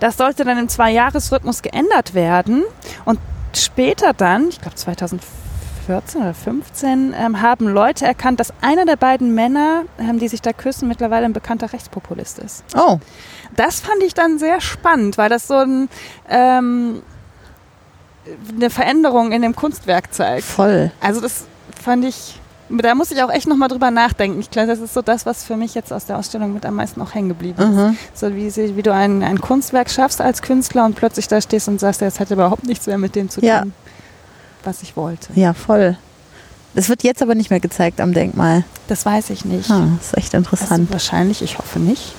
[0.00, 2.64] Das sollte dann im Zwei-Jahres-Rhythmus geändert werden.
[3.04, 3.20] Und
[3.54, 4.74] später dann, ich glaube
[5.86, 10.42] 2014 oder 15, ähm, haben Leute erkannt, dass einer der beiden Männer, ähm, die sich
[10.42, 12.64] da küssen, mittlerweile ein bekannter Rechtspopulist ist.
[12.76, 12.98] Oh,
[13.56, 15.88] Das fand ich dann sehr spannend, weil das so ein,
[16.28, 17.02] ähm,
[18.56, 20.44] eine Veränderung in dem Kunstwerk zeigt.
[20.44, 20.90] voll.
[21.00, 21.44] Also das
[21.82, 24.40] fand ich, da muss ich auch echt nochmal drüber nachdenken.
[24.40, 26.74] Ich glaube, das ist so das, was für mich jetzt aus der Ausstellung mit am
[26.76, 27.68] meisten auch hängen geblieben ist.
[27.68, 27.98] Mhm.
[28.14, 31.68] So wie, sie- wie du ein, ein Kunstwerk schaffst als Künstler und plötzlich da stehst
[31.68, 33.64] und sagst, das hat überhaupt nichts mehr mit dem zu tun, Ja.
[34.66, 35.28] Was ich wollte.
[35.34, 35.96] Ja, voll.
[36.74, 38.64] Das wird jetzt aber nicht mehr gezeigt am Denkmal.
[38.88, 39.70] Das weiß ich nicht.
[39.70, 40.90] Ah, das ist echt Also interessant.
[40.92, 42.14] wahrscheinlich, ich hoffe nicht.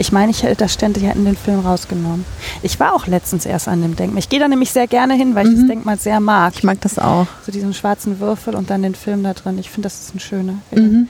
[0.00, 2.24] Ich meine, ich hätte das ständig hätten den Film rausgenommen.
[2.62, 4.20] Ich war auch letztens erst an dem Denkmal.
[4.20, 5.58] Ich gehe da nämlich sehr gerne hin, weil ich Mhm.
[5.60, 6.52] das Denkmal sehr mag.
[6.56, 7.26] Ich mag das auch.
[7.44, 9.58] So diesen schwarzen Würfel und dann den Film da drin.
[9.58, 11.08] Ich finde, das ist ein schöner, Mhm.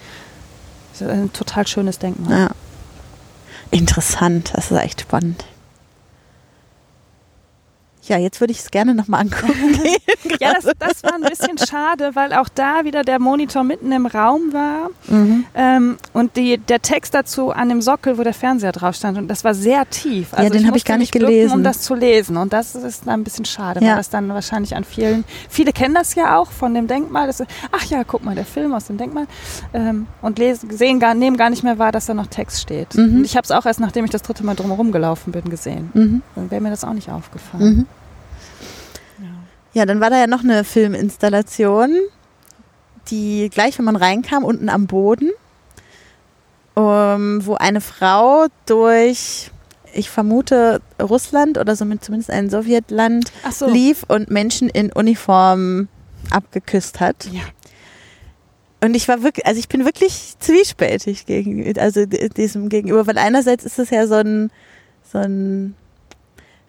[0.92, 2.38] das ist ein total schönes Denkmal.
[2.38, 2.48] Ja.
[3.70, 5.44] Interessant, das ist echt spannend.
[8.08, 9.78] Ja, jetzt würde ich es gerne nochmal angucken.
[10.40, 14.06] Ja, das, das war ein bisschen schade, weil auch da wieder der Monitor mitten im
[14.06, 15.44] Raum war mhm.
[15.54, 19.18] ähm, und die, der Text dazu an dem Sockel, wo der Fernseher drauf stand.
[19.18, 20.34] Und das war sehr tief.
[20.34, 21.54] Also den hab ich gar nicht mich bücken, gelesen.
[21.54, 22.36] Um das zu lesen.
[22.36, 23.90] Und das ist dann ein bisschen schade, Ja.
[23.90, 27.26] weil das dann wahrscheinlich an vielen, viele kennen das ja auch von dem Denkmal.
[27.26, 27.42] Das,
[27.72, 29.26] ach ja, guck mal, der Film aus dem Denkmal.
[29.72, 32.94] Ähm, und lesen, sehen gar, nehmen gar nicht mehr wahr, dass da noch Text steht.
[32.94, 33.18] Mhm.
[33.18, 35.90] Und ich habe es auch erst, nachdem ich das dritte Mal drumherum gelaufen bin, gesehen.
[35.94, 36.22] Mhm.
[36.34, 37.86] Dann wäre mir das auch nicht aufgefallen.
[39.74, 41.90] Ja, dann war da ja noch eine Filminstallation,
[43.10, 45.30] die gleich, wenn man reinkam, unten am Boden,
[46.76, 49.50] ähm, wo eine Frau durch,
[49.92, 53.68] ich vermute, Russland oder somit zumindest ein Sowjetland so.
[53.68, 55.88] lief und Menschen in Uniform
[56.30, 57.28] abgeküsst hat.
[57.32, 57.42] Ja.
[58.80, 63.64] Und ich war wirklich, also ich bin wirklich zwiespältig gegen, also diesem gegenüber, weil einerseits
[63.64, 64.50] ist es ja so ein,
[65.10, 65.74] so ein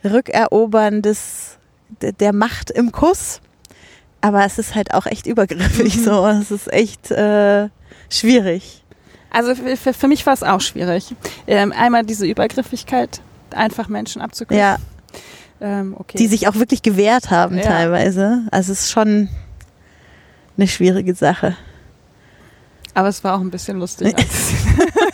[0.03, 1.58] Rückerobern des,
[2.01, 3.41] der, Macht im Kuss,
[4.21, 6.03] aber es ist halt auch echt übergriffig Mhm.
[6.03, 7.69] so, es ist echt äh,
[8.09, 8.83] schwierig.
[9.31, 11.13] Also für, für, für mich war es auch schwierig.
[11.47, 13.21] Ähm, einmal diese Übergriffigkeit,
[13.51, 14.59] einfach Menschen abzuküssen.
[14.59, 14.77] Ja,
[15.61, 16.17] Ähm, okay.
[16.17, 17.63] die sich auch wirklich gewehrt haben Ja.
[17.63, 18.43] teilweise.
[18.51, 19.29] Also es ist schon
[20.57, 21.55] eine schwierige Sache.
[22.95, 24.15] Aber es war auch ein bisschen lustig.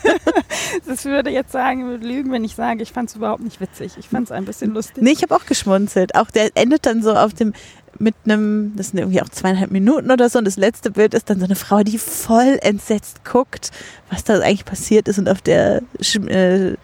[0.88, 3.60] das würde jetzt sagen, ich würde lügen, wenn ich sage, ich fand es überhaupt nicht
[3.62, 3.94] witzig.
[3.98, 5.04] Ich fand es ein bisschen lustig.
[5.04, 6.16] Nee, ich habe auch geschmunzelt.
[6.16, 7.54] Auch der endet dann so auf dem,
[7.98, 10.40] mit einem, das sind irgendwie auch zweieinhalb Minuten oder so.
[10.40, 13.72] Und das letzte Bild ist dann so eine Frau, die voll entsetzt guckt,
[14.10, 15.82] was da eigentlich passiert ist und auf der
[16.28, 16.76] äh,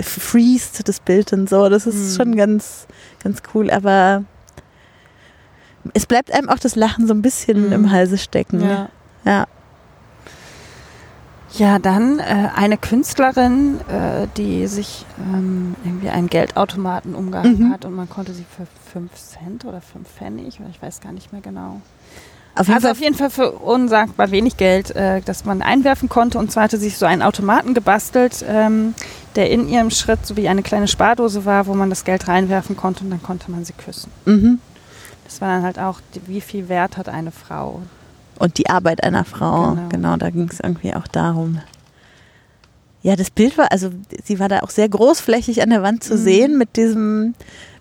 [0.00, 1.68] freest das Bild und so.
[1.68, 2.16] Das ist Mhm.
[2.16, 2.86] schon ganz,
[3.22, 3.70] ganz cool.
[3.70, 4.24] Aber
[5.92, 7.72] es bleibt einem auch das Lachen so ein bisschen Mhm.
[7.72, 8.62] im Halse stecken.
[8.62, 8.88] Ja.
[9.26, 9.46] Ja.
[11.56, 17.72] Ja, dann äh, eine Künstlerin, äh, die sich ähm, irgendwie einen Geldautomaten umgehangen Mhm.
[17.72, 21.12] hat und man konnte sie für 5 Cent oder 5 Pfennig, oder ich weiß gar
[21.12, 21.80] nicht mehr genau.
[22.56, 26.38] Auf also auf jeden Fall für unsagbar wenig Geld, äh, dass man einwerfen konnte.
[26.38, 28.94] Und zwar hatte sie sich so einen Automaten gebastelt, ähm,
[29.36, 32.76] der in ihrem Schritt so wie eine kleine Spardose war, wo man das Geld reinwerfen
[32.76, 34.10] konnte und dann konnte man sie küssen.
[34.24, 34.60] Mhm.
[35.24, 37.82] Das war dann halt auch, wie viel Wert hat eine Frau.
[38.38, 39.72] Und die Arbeit einer Frau.
[39.72, 39.88] Genau.
[39.90, 41.60] Genau, da ging es irgendwie auch darum.
[43.02, 43.90] Ja, das Bild war, also
[44.24, 46.18] sie war da auch sehr großflächig an der Wand zu Mhm.
[46.18, 47.34] sehen mit diesem,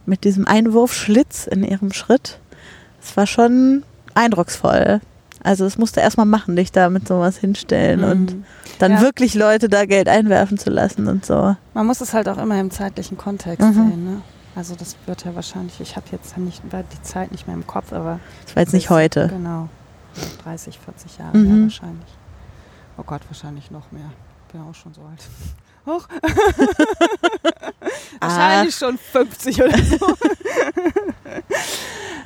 [0.06, 2.40] mit diesem Einwurfschlitz in ihrem Schritt.
[3.02, 3.84] Es war schon
[4.16, 5.00] eindrucksvoll.
[5.42, 8.44] Also es musste erstmal machen, dich da mit sowas hinstellen und Mhm.
[8.80, 9.02] dann Ja.
[9.02, 11.56] wirklich Leute da Geld einwerfen zu lassen und so.
[11.74, 13.74] Man muss es halt auch immer im zeitlichen Kontext Mhm.
[13.74, 14.04] sehen.
[14.06, 14.22] Ne?
[14.56, 17.92] Also das wird ja wahrscheinlich, ich habe jetzt nicht die Zeit nicht mehr im Kopf,
[17.92, 19.28] aber Das war jetzt nicht heute.
[19.30, 19.68] Genau.
[20.44, 21.54] 30, 40 Jahre Mhm.
[21.56, 22.10] mehr wahrscheinlich.
[22.98, 24.10] Oh Gott, wahrscheinlich noch mehr.
[24.52, 25.24] Bin auch schon so alt.
[25.86, 26.08] Hoch.
[28.20, 29.98] wahrscheinlich schon 50 oder so.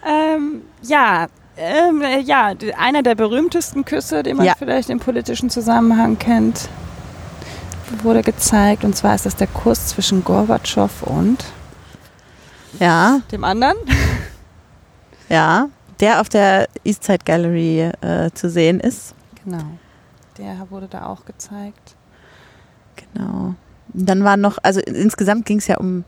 [0.06, 1.28] ähm, ja,
[1.58, 4.54] ähm, äh, ja, einer der berühmtesten Küsse, den man Ja.
[4.58, 6.70] vielleicht im politischen Zusammenhang kennt,
[8.04, 8.84] wurde gezeigt.
[8.84, 11.46] Und zwar ist das der Kuss zwischen Gorbatschow und
[12.80, 13.78] Ja, dem anderen.
[15.30, 15.70] ja.
[16.00, 19.16] Der auf der Eastside Gallery äh, zu sehen ist.
[19.44, 19.64] Genau.
[20.38, 21.96] Der wurde da auch gezeigt.
[23.14, 23.56] Genau.
[23.94, 26.04] Dann war noch, also insgesamt ging es ja um,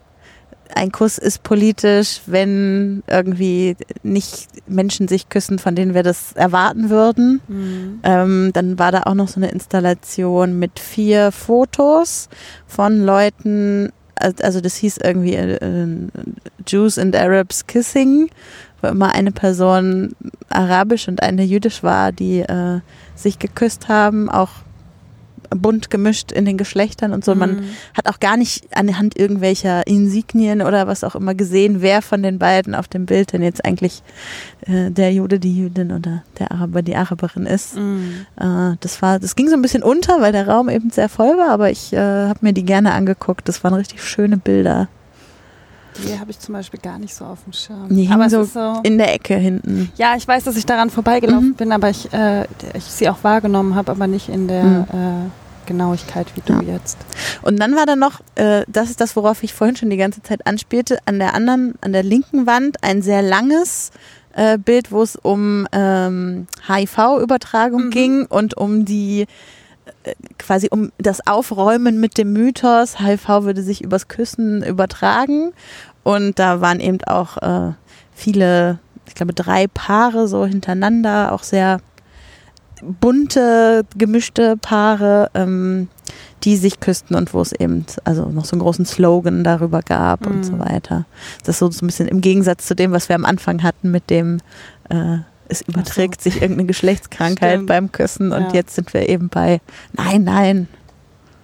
[0.75, 6.91] ein Kuss ist politisch, wenn irgendwie nicht Menschen sich küssen, von denen wir das erwarten
[6.91, 7.41] würden.
[7.47, 7.99] Mhm.
[8.03, 12.29] Ähm, dann war da auch noch so eine Installation mit vier Fotos
[12.67, 16.09] von Leuten, al- also das hieß irgendwie äh, äh,
[16.67, 18.29] Jews and Arabs Kissing,
[18.81, 20.13] wo immer eine Person
[20.49, 22.79] arabisch und eine jüdisch war, die äh,
[23.15, 24.49] sich geküsst haben, auch
[25.51, 27.33] bunt gemischt in den Geschlechtern und so.
[27.33, 27.63] Man Mhm.
[27.97, 32.37] hat auch gar nicht anhand irgendwelcher Insignien oder was auch immer gesehen, wer von den
[32.37, 34.03] beiden auf dem Bild denn jetzt eigentlich
[34.67, 37.75] äh, der Jude die Jüdin oder der Araber die Araberin ist.
[37.77, 38.27] Mhm.
[38.39, 41.35] Äh, das war, das ging so ein bisschen unter, weil der Raum eben sehr voll
[41.37, 43.47] war, aber ich äh, habe mir die gerne angeguckt.
[43.49, 44.87] Das waren richtig schöne Bilder.
[45.97, 47.87] Die habe ich zum Beispiel gar nicht so auf dem Schirm.
[47.89, 48.79] Die aber so so.
[48.83, 49.91] In der Ecke hinten.
[49.97, 51.55] Ja, ich weiß, dass ich daran vorbeigelaufen Mhm.
[51.55, 54.83] bin, aber ich, äh, ich sie auch wahrgenommen habe, aber nicht in der Mhm.
[54.93, 55.29] äh,
[55.65, 56.61] Genauigkeit wie du Ja.
[56.61, 56.97] jetzt.
[57.41, 60.21] Und dann war da noch, äh, das ist das, worauf ich vorhin schon die ganze
[60.23, 63.91] Zeit anspielte, an der anderen, an der linken Wand ein sehr langes
[64.35, 67.89] äh, Bild, wo es um ähm, HIV-Übertragung Mhm.
[67.91, 69.25] ging und um die
[70.37, 75.51] quasi um das Aufräumen mit dem Mythos, HIV würde sich übers Küssen übertragen.
[76.03, 77.73] Und da waren eben auch äh,
[78.13, 81.79] viele, ich glaube drei Paare so hintereinander, auch sehr
[82.81, 85.89] bunte, gemischte Paare, ähm,
[86.43, 90.25] die sich küssten und wo es eben also noch so einen großen Slogan darüber gab
[90.25, 90.43] und Mhm.
[90.43, 91.05] so weiter.
[91.43, 93.91] Das ist so, so ein bisschen im Gegensatz zu dem, was wir am Anfang hatten
[93.91, 94.39] mit dem
[94.89, 95.17] äh,
[95.49, 97.67] es überträgt sich irgendeine Geschlechtskrankheit Stimmt.
[97.67, 98.53] beim Küssen und Ja.
[98.53, 99.59] jetzt sind wir eben bei
[99.93, 100.67] nein, nein,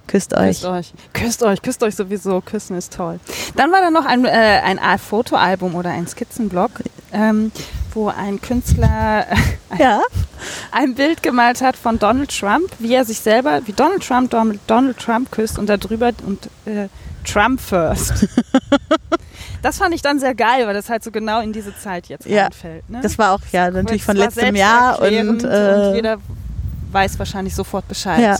[0.08, 0.62] küsst euch.
[0.62, 0.94] Küsst euch.
[1.14, 2.40] Küsst euch, küsst euch sowieso.
[2.42, 3.20] Küssen ist toll.
[3.56, 4.30] Dann war da noch ein, äh,
[4.64, 6.72] ein A- Fotoalbum oder ein Skizzenblock,
[7.12, 7.52] ähm,
[7.94, 9.36] wo ein Künstler äh,
[9.82, 10.02] Ja,
[10.72, 14.60] ein Bild gemalt hat von Donald Trump, wie er sich selber, wie Donald Trump Donald,
[14.68, 16.88] Donald Trump küsst und darüber und äh,
[17.26, 18.28] Trump first.
[19.62, 22.26] das fand ich dann sehr geil, weil das halt so genau in diese Zeit jetzt
[22.26, 22.90] Ja, reinfällt.
[22.90, 23.00] Ne?
[23.02, 26.18] das war auch ja natürlich von letztem Jahr und, äh, jeder
[26.92, 28.20] weiß wahrscheinlich sofort Bescheid.
[28.22, 28.38] Ja.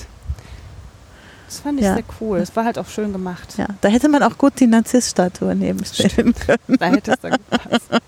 [1.48, 1.94] Das fand ich Ja.
[1.96, 2.40] sehr cool.
[2.40, 3.56] Es war halt auch schön gemacht.
[3.58, 6.78] ja, da hätte man auch gut die Narzisst-Statue nebenstellen können.
[6.80, 7.86] Da hätte es dann gepasst.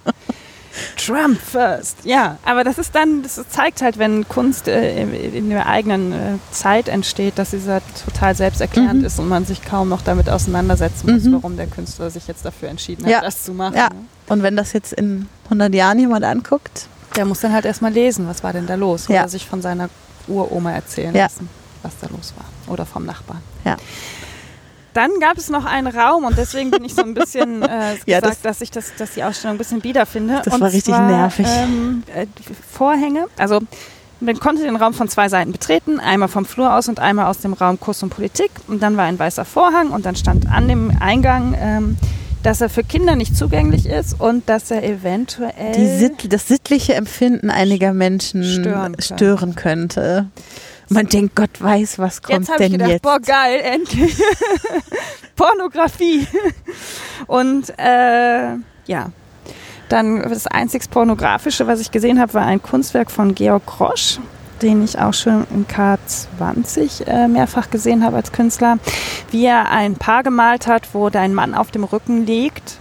[0.96, 1.98] Trump first.
[2.04, 6.16] Ja, aber das ist dann, das zeigt halt, wenn Kunst äh, in- der eigenen äh,
[6.52, 9.06] Zeit entsteht, dass sie halt total selbsterklärend Mhm.
[9.06, 11.34] ist und man sich kaum noch damit auseinandersetzen muss, Mhm.
[11.34, 13.22] warum der Künstler sich jetzt dafür entschieden hat, Ja.
[13.22, 13.76] das zu machen.
[13.76, 13.90] Ja.
[13.90, 13.96] ne?
[14.28, 18.28] Und wenn das jetzt in 100 Jahren jemand anguckt, Der muss dann halt erstmal lesen,
[18.28, 19.08] was war denn da los?
[19.08, 19.22] Ja.
[19.22, 19.90] Oder sich von seiner
[20.28, 21.24] Uroma erzählen Ja.
[21.24, 21.50] lassen,
[21.82, 22.46] was da los war.
[22.72, 23.42] Oder vom Nachbarn.
[23.66, 23.78] Ja.
[24.98, 28.20] Dann gab es noch einen Raum und deswegen bin ich so ein bisschen äh, Ja,
[28.20, 30.42] gesagt, das- dass ich das, dass die Ausstellung ein bisschen wiederfinde.
[30.44, 31.46] Das und war richtig zwar, nervig.
[31.48, 32.26] Ähm, äh,
[32.72, 33.60] Vorhänge, also
[34.20, 37.38] man konnte den Raum von zwei Seiten betreten, einmal vom Flur aus und einmal aus
[37.38, 38.50] dem Raum Kuss und Politik.
[38.68, 41.98] Und dann war ein weißer Vorhang und dann stand an dem Eingang, ähm,
[42.42, 47.52] dass er für Kinder nicht zugänglich ist und dass er eventuell Sitt, das sittliche Empfinden
[47.52, 50.26] einiger Menschen Stören stören könnte.
[50.90, 53.02] Man denkt, Gott weiß, was kommt Jetzt denn gedacht, jetzt.
[53.02, 54.18] boah, geil, endlich.
[55.36, 56.28] Pornografie.
[57.28, 59.12] Und äh, ja,
[59.90, 64.20] Dann das einzig pornografische, was ich gesehen habe, war ein Kunstwerk von Georg Grosch,
[64.62, 68.78] den ich auch schon in K20 äh, mehrfach gesehen habe als Künstler,
[69.32, 72.78] wie er ein Paar gemalt hat, wo dein Mann auf dem Rücken liegt.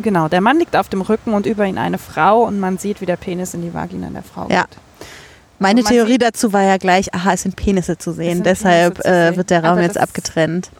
[0.00, 3.00] Genau, der Mann liegt auf dem Rücken und über ihn eine Frau und man sieht,
[3.00, 4.62] wie der Penis in die Vagina der Frau Ja.
[4.62, 4.76] geht.
[5.58, 9.28] Meine Theorie dazu war ja gleich, aha, es sind Penisse zu sehen, deshalb zu äh,
[9.28, 9.36] sehen.
[9.36, 10.70] wird der Raum Aber jetzt abgetrennt.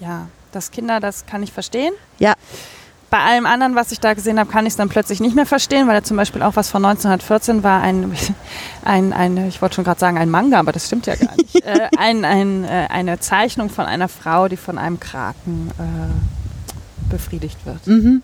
[0.00, 1.92] Ja, das Kinder, das kann ich verstehen.
[2.18, 2.34] Ja.
[3.10, 5.46] Bei allem anderen, was ich da gesehen habe, kann ich es dann plötzlich nicht mehr
[5.46, 8.14] verstehen, weil da zum Beispiel auch was von 1914 war, ein,
[8.84, 11.54] ein, ein ich wollte schon gerade sagen, ein Manga, aber das stimmt ja gar nicht.
[11.64, 17.64] äh, ein, ein, äh, eine Zeichnung von einer Frau, die von einem Kraken äh, befriedigt
[17.64, 17.86] wird.
[17.86, 18.22] Mhm.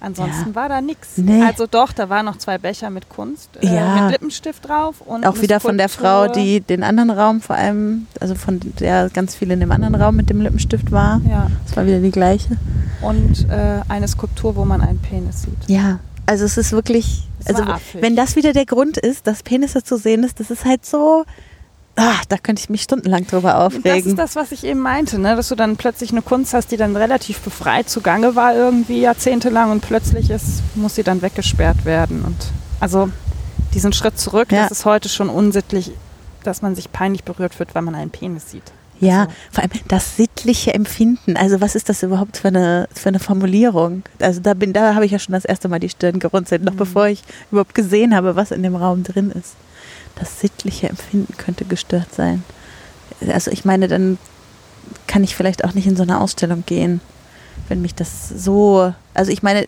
[0.00, 0.54] Ansonsten Ja.
[0.54, 1.16] war da nichts.
[1.16, 1.42] Nee.
[1.42, 4.02] Also doch, da waren noch zwei Becher mit Kunst, äh, Ja.
[4.02, 5.00] mit Lippenstift drauf.
[5.00, 9.08] Und Auch wieder von der Frau, die den anderen Raum vor allem, also von der
[9.10, 11.20] ganz viel in dem anderen Raum mit dem Lippenstift war.
[11.28, 11.50] Ja.
[11.66, 12.56] Das war wieder die gleiche.
[13.00, 15.68] Und äh, eine Skulptur, wo man einen Penis sieht.
[15.68, 17.64] Ja, also es ist wirklich, Es also
[18.00, 21.24] wenn das wieder der Grund ist, dass Penisse zu sehen ist, das ist halt so,
[21.96, 24.10] ah, da könnte ich mich stundenlang drüber Das aufregen.
[24.10, 25.34] ist das, was ich eben meinte, ne?
[25.36, 29.70] dass du dann plötzlich eine Kunst hast, die dann relativ befreit zugange war irgendwie jahrzehntelang
[29.70, 32.22] und plötzlich ist, muss sie dann weggesperrt werden.
[32.24, 32.36] Und
[32.80, 33.08] also
[33.74, 34.62] diesen Schritt zurück, Ja.
[34.62, 35.92] das ist heute schon unsittlich,
[36.44, 38.62] dass man sich peinlich berührt wird, weil man einen Penis sieht.
[39.00, 41.36] Ja, Also- vor allem das sittliche Empfinden.
[41.36, 44.02] Also was ist das überhaupt für eine, für eine Formulierung?
[44.20, 46.72] Also da bin, da habe ich ja schon das erste Mal die Stirn gerunzelt, noch
[46.72, 46.78] Mhm.
[46.78, 49.54] bevor ich überhaupt gesehen habe, was in dem Raum drin ist.
[50.16, 52.42] Das sittliche Empfinden könnte gestört sein.
[53.28, 54.18] Also ich meine, dann
[55.06, 57.00] kann ich vielleicht auch nicht in so eine Ausstellung gehen,
[57.68, 58.92] wenn mich das so.
[59.14, 59.66] Also ich meine,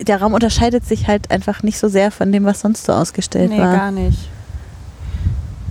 [0.00, 3.50] der Raum unterscheidet sich halt einfach nicht so sehr von dem, was sonst so ausgestellt
[3.50, 3.72] nee, war.
[3.76, 4.28] gar nicht.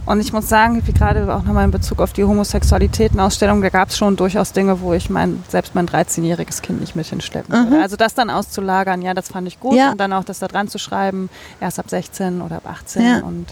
[0.05, 3.87] Und ich muss sagen, wie gerade auch nochmal in Bezug auf die Homosexualitäten-Ausstellung, da gab
[3.87, 7.69] es schon durchaus Dinge, wo ich mein, selbst mein 13-jähriges Kind nicht mit hinschleppen Mhm.
[7.71, 7.81] würde.
[7.81, 9.75] Also das dann auszulagern, ja, das fand ich gut.
[9.77, 9.91] Ja.
[9.91, 11.29] Und dann auch das da dran zu schreiben,
[11.61, 13.19] erst ab 16 oder ab 18 Ja.
[13.19, 13.45] und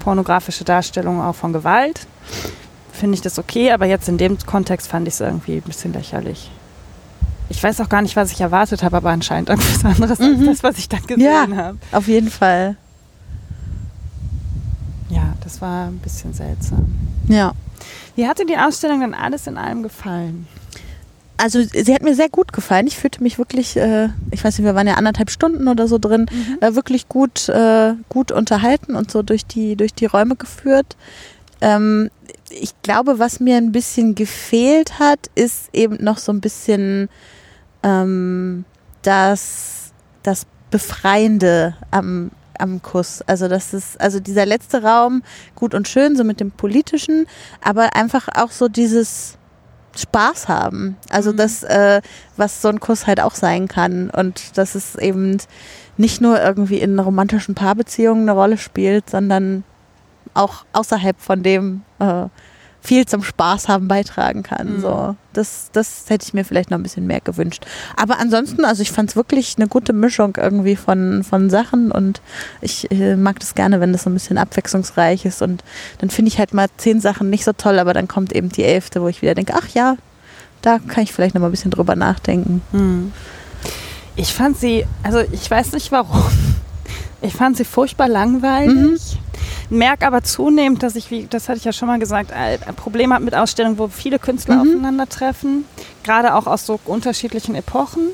[0.00, 2.06] pornografische Darstellungen auch von Gewalt,
[2.92, 3.72] finde ich das okay.
[3.72, 6.50] Aber jetzt in dem Kontext fand ich es irgendwie ein bisschen lächerlich.
[7.50, 10.24] Ich weiß auch gar nicht, was ich erwartet habe, aber anscheinend irgendwas anderes Mhm.
[10.40, 11.56] als das, was ich dann gesehen Ja.
[11.56, 11.78] habe.
[11.92, 12.76] Auf jeden Fall.
[15.08, 16.94] Ja, das war ein bisschen seltsam.
[17.28, 17.52] Ja.
[18.16, 20.46] Wie hatte die Ausstellung denn alles in allem gefallen?
[21.38, 22.88] Also sie hat mir sehr gut gefallen.
[22.88, 25.98] Ich fühlte mich wirklich, äh, ich weiß nicht, wir waren ja anderthalb Stunden oder so
[25.98, 26.26] drin,
[26.60, 30.96] äh, wirklich gut, äh, gut unterhalten und so durch die, durch die Räume geführt.
[31.60, 32.10] Ähm,
[32.50, 37.08] ich glaube, was mir ein bisschen gefehlt hat, ist eben noch so ein bisschen
[37.84, 38.64] ähm,
[39.02, 39.92] das,
[40.24, 43.22] das Befreiende am, am Kuss.
[43.22, 45.22] Also das ist, also dieser letzte Raum,
[45.54, 47.26] gut und schön, so mit dem Politischen,
[47.62, 49.37] aber einfach auch so dieses
[50.00, 50.96] Spaß haben.
[51.10, 51.36] Also Mhm.
[51.36, 52.00] das, äh,
[52.36, 54.10] was so ein Kuss halt auch sein kann.
[54.10, 55.38] Und dass es eben
[55.96, 59.64] nicht nur irgendwie in romantischen Paarbeziehungen eine Rolle spielt, sondern
[60.34, 62.26] auch außerhalb von dem äh,
[62.88, 64.76] viel zum Spaß haben beitragen kann.
[64.76, 64.80] Mhm.
[64.80, 67.66] So, das, das hätte ich mir vielleicht noch ein bisschen mehr gewünscht.
[67.96, 72.22] Aber ansonsten, also ich fand es wirklich eine gute Mischung irgendwie von, von Sachen und
[72.62, 75.62] ich äh, mag das gerne, wenn das so ein bisschen abwechslungsreich ist und
[75.98, 78.64] dann finde ich halt mal zehn Sachen nicht so toll, aber dann kommt eben die
[78.64, 79.98] elfte, wo ich wieder denke, ach ja,
[80.62, 82.62] da kann ich vielleicht noch mal ein bisschen drüber nachdenken.
[82.72, 83.12] Hm.
[84.16, 86.22] Ich fand sie, also ich weiß nicht warum.
[87.20, 89.18] Ich fand sie furchtbar langweilig.
[89.70, 93.12] Merk aber zunehmend, dass ich, wie, das hatte ich ja schon mal gesagt, ein Problem
[93.12, 94.60] habe mit Ausstellungen, wo viele Künstler Mhm.
[94.70, 95.64] aufeinandertreffen.
[96.04, 98.08] Gerade auch aus so unterschiedlichen Epochen.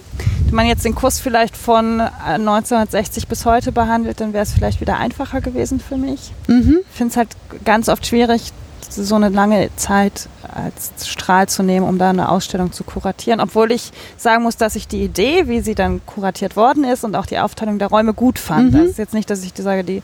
[0.47, 4.53] Wenn man jetzt den Kurs vielleicht von äh, 1960 bis heute behandelt, dann wäre es
[4.53, 6.33] vielleicht wieder einfacher gewesen für mich.
[6.49, 6.79] Mhm.
[6.91, 7.29] Ich finde es halt
[7.65, 8.53] ganz oft schwierig,
[8.91, 13.41] so eine lange Zeit als Strahl zu nehmen, um da eine Ausstellung zu kuratieren.
[13.41, 17.17] Obwohl ich sagen muss, dass ich die Idee, wie sie dann kuratiert worden ist und
[17.17, 18.73] auch die Aufteilung der Räume gut fand.
[18.73, 18.79] Mhm.
[18.79, 20.03] Das ist jetzt nicht, dass ich sage, die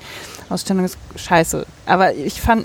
[0.49, 1.67] Ausstellung ist scheiße.
[1.87, 2.65] Aber ich fand,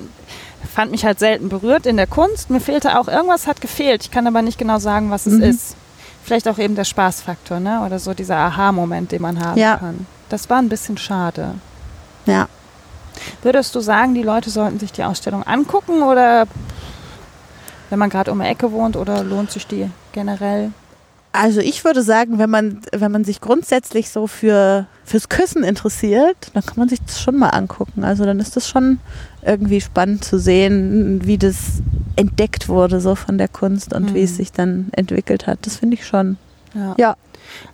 [0.73, 2.49] fand mich halt selten berührt in der Kunst.
[2.49, 4.03] Mir fehlte auch, irgendwas hat gefehlt.
[4.03, 5.43] Ich kann aber nicht genau sagen, was es Mhm.
[5.43, 5.75] ist.
[6.23, 7.83] Vielleicht auch eben der Spaßfaktor, ne?
[7.85, 9.77] Oder so dieser Aha-Moment, den man haben Ja.
[9.77, 10.07] kann.
[10.29, 11.53] Das war ein bisschen schade.
[12.25, 12.47] Ja.
[13.41, 16.45] Würdest du sagen, die Leute sollten sich die Ausstellung angucken oder
[17.89, 20.71] wenn man gerade um die Ecke wohnt oder lohnt sich die generell?
[21.31, 26.37] Also ich würde sagen, wenn man, wenn man sich grundsätzlich so für fürs Küssen interessiert,
[26.53, 28.03] dann kann man sich das schon mal angucken.
[28.05, 28.99] Also dann ist das schon
[29.41, 31.81] irgendwie spannend zu sehen, wie das
[32.15, 34.23] entdeckt wurde so von der Kunst und wie Mhm.
[34.25, 35.59] es sich dann entwickelt hat.
[35.63, 36.37] Das finde ich schon.
[36.73, 36.95] Ja.
[36.97, 37.15] Ja.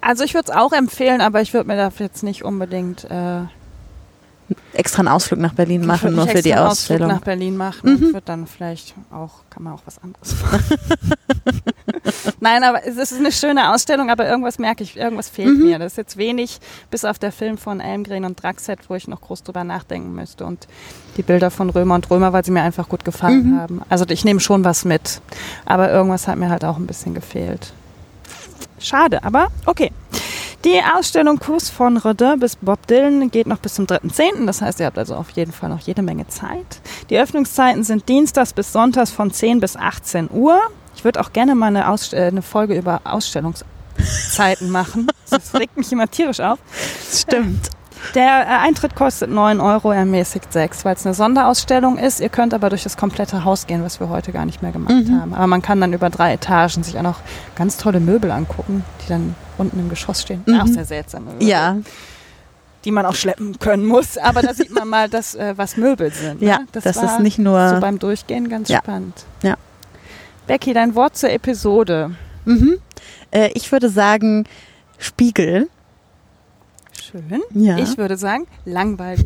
[0.01, 3.41] Also ich würde es auch empfehlen, aber ich würde mir dafür jetzt nicht unbedingt äh,
[4.73, 7.07] extra einen Ausflug nach Berlin machen, nur für die einen Ausflug Ausstellung.
[7.07, 10.77] nach Berlin machen und wird dann vielleicht auch, kann man auch was anderes machen.
[12.39, 15.79] Nein, aber es ist eine schöne Ausstellung, aber irgendwas merke ich, irgendwas fehlt mir.
[15.79, 19.21] Das ist jetzt wenig, bis auf der Film von Elmgren und Draxet, wo ich noch
[19.21, 20.67] groß drüber nachdenken müsste und
[21.17, 23.81] die Bilder von Römer und Römer, weil sie mir einfach gut gefallen haben.
[23.89, 25.21] Also ich nehme schon was mit,
[25.65, 27.73] aber irgendwas hat mir halt auch ein bisschen gefehlt.
[28.79, 29.91] Schade, aber okay.
[30.63, 34.45] Die Ausstellung Kurs von Rodin bis Bob Dylan geht noch bis zum 3.10.
[34.45, 36.81] Das heißt, ihr habt also auf jeden Fall noch jede Menge Zeit.
[37.09, 40.59] Die Öffnungszeiten sind dienstags bis sonntags von 10 bis 18 Uhr.
[40.95, 45.07] Ich würde auch gerne mal eine, Ausst äh, eine Folge über Ausstellungszeiten machen.
[45.31, 46.59] Das regt mich immer tierisch auf.
[47.11, 47.69] Stimmt.
[48.13, 52.19] Der äh, Eintritt kostet 9 Euro, ermäßigt 6, weil es eine Sonderausstellung ist.
[52.19, 54.93] Ihr könnt aber durch das komplette Haus gehen, was wir heute gar nicht mehr gemacht
[55.09, 55.33] haben.
[55.33, 57.19] Aber man kann dann über drei Etagen sich auch noch
[57.55, 60.43] ganz tolle Möbel angucken, die dann unten im Geschoss stehen.
[60.59, 61.77] Auch sehr seltsame Möbel, Ja,
[62.83, 64.17] die man auch schleppen können muss.
[64.17, 66.41] Aber da sieht man mal, dass, äh, was Möbel sind.
[66.41, 66.67] ja, ne?
[66.71, 67.69] das, war ist nicht nur.
[67.69, 68.79] so beim Durchgehen ganz Ja.
[68.79, 69.25] spannend.
[69.43, 69.55] Ja.
[70.47, 72.11] Becky, dein Wort zur Episode.
[72.45, 72.77] mhm.
[73.31, 74.45] äh, ich würde sagen,
[74.97, 75.69] Spiegel.
[77.01, 77.41] Schön.
[77.53, 77.77] Ja.
[77.77, 79.25] Ich würde sagen, langweilig.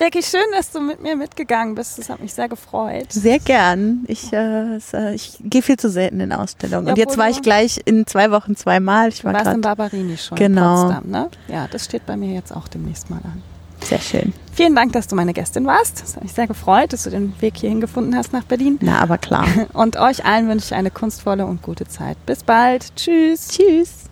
[0.00, 1.98] Becky, schön, dass du mit mir mitgegangen bist.
[1.98, 3.12] Das hat mich sehr gefreut.
[3.12, 4.04] Sehr gern.
[4.08, 6.86] Ich, äh, äh, ich gehe viel zu selten in Ausstellungen.
[6.86, 9.10] Ja, Und jetzt war ich gleich in zwei Wochen zweimal.
[9.10, 10.84] Ich Du war warst in gerade Barberini schon Genau.
[10.84, 11.28] in Potsdam, ne?
[11.48, 13.42] Ja, das steht bei mir jetzt auch demnächst mal an.
[13.84, 14.32] sehr schön.
[14.54, 16.02] Vielen Dank, dass du meine Gästin warst.
[16.02, 18.78] Es hat mich sehr gefreut, dass du den Weg hierhin gefunden hast nach Berlin.
[18.80, 19.46] Na, aber klar.
[19.74, 22.16] Und euch allen wünsche ich eine kunstvolle und gute Zeit.
[22.24, 22.96] Bis bald.
[22.96, 23.48] Tschüss.
[23.48, 24.09] Tschüss.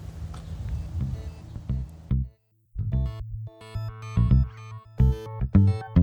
[5.66, 5.97] you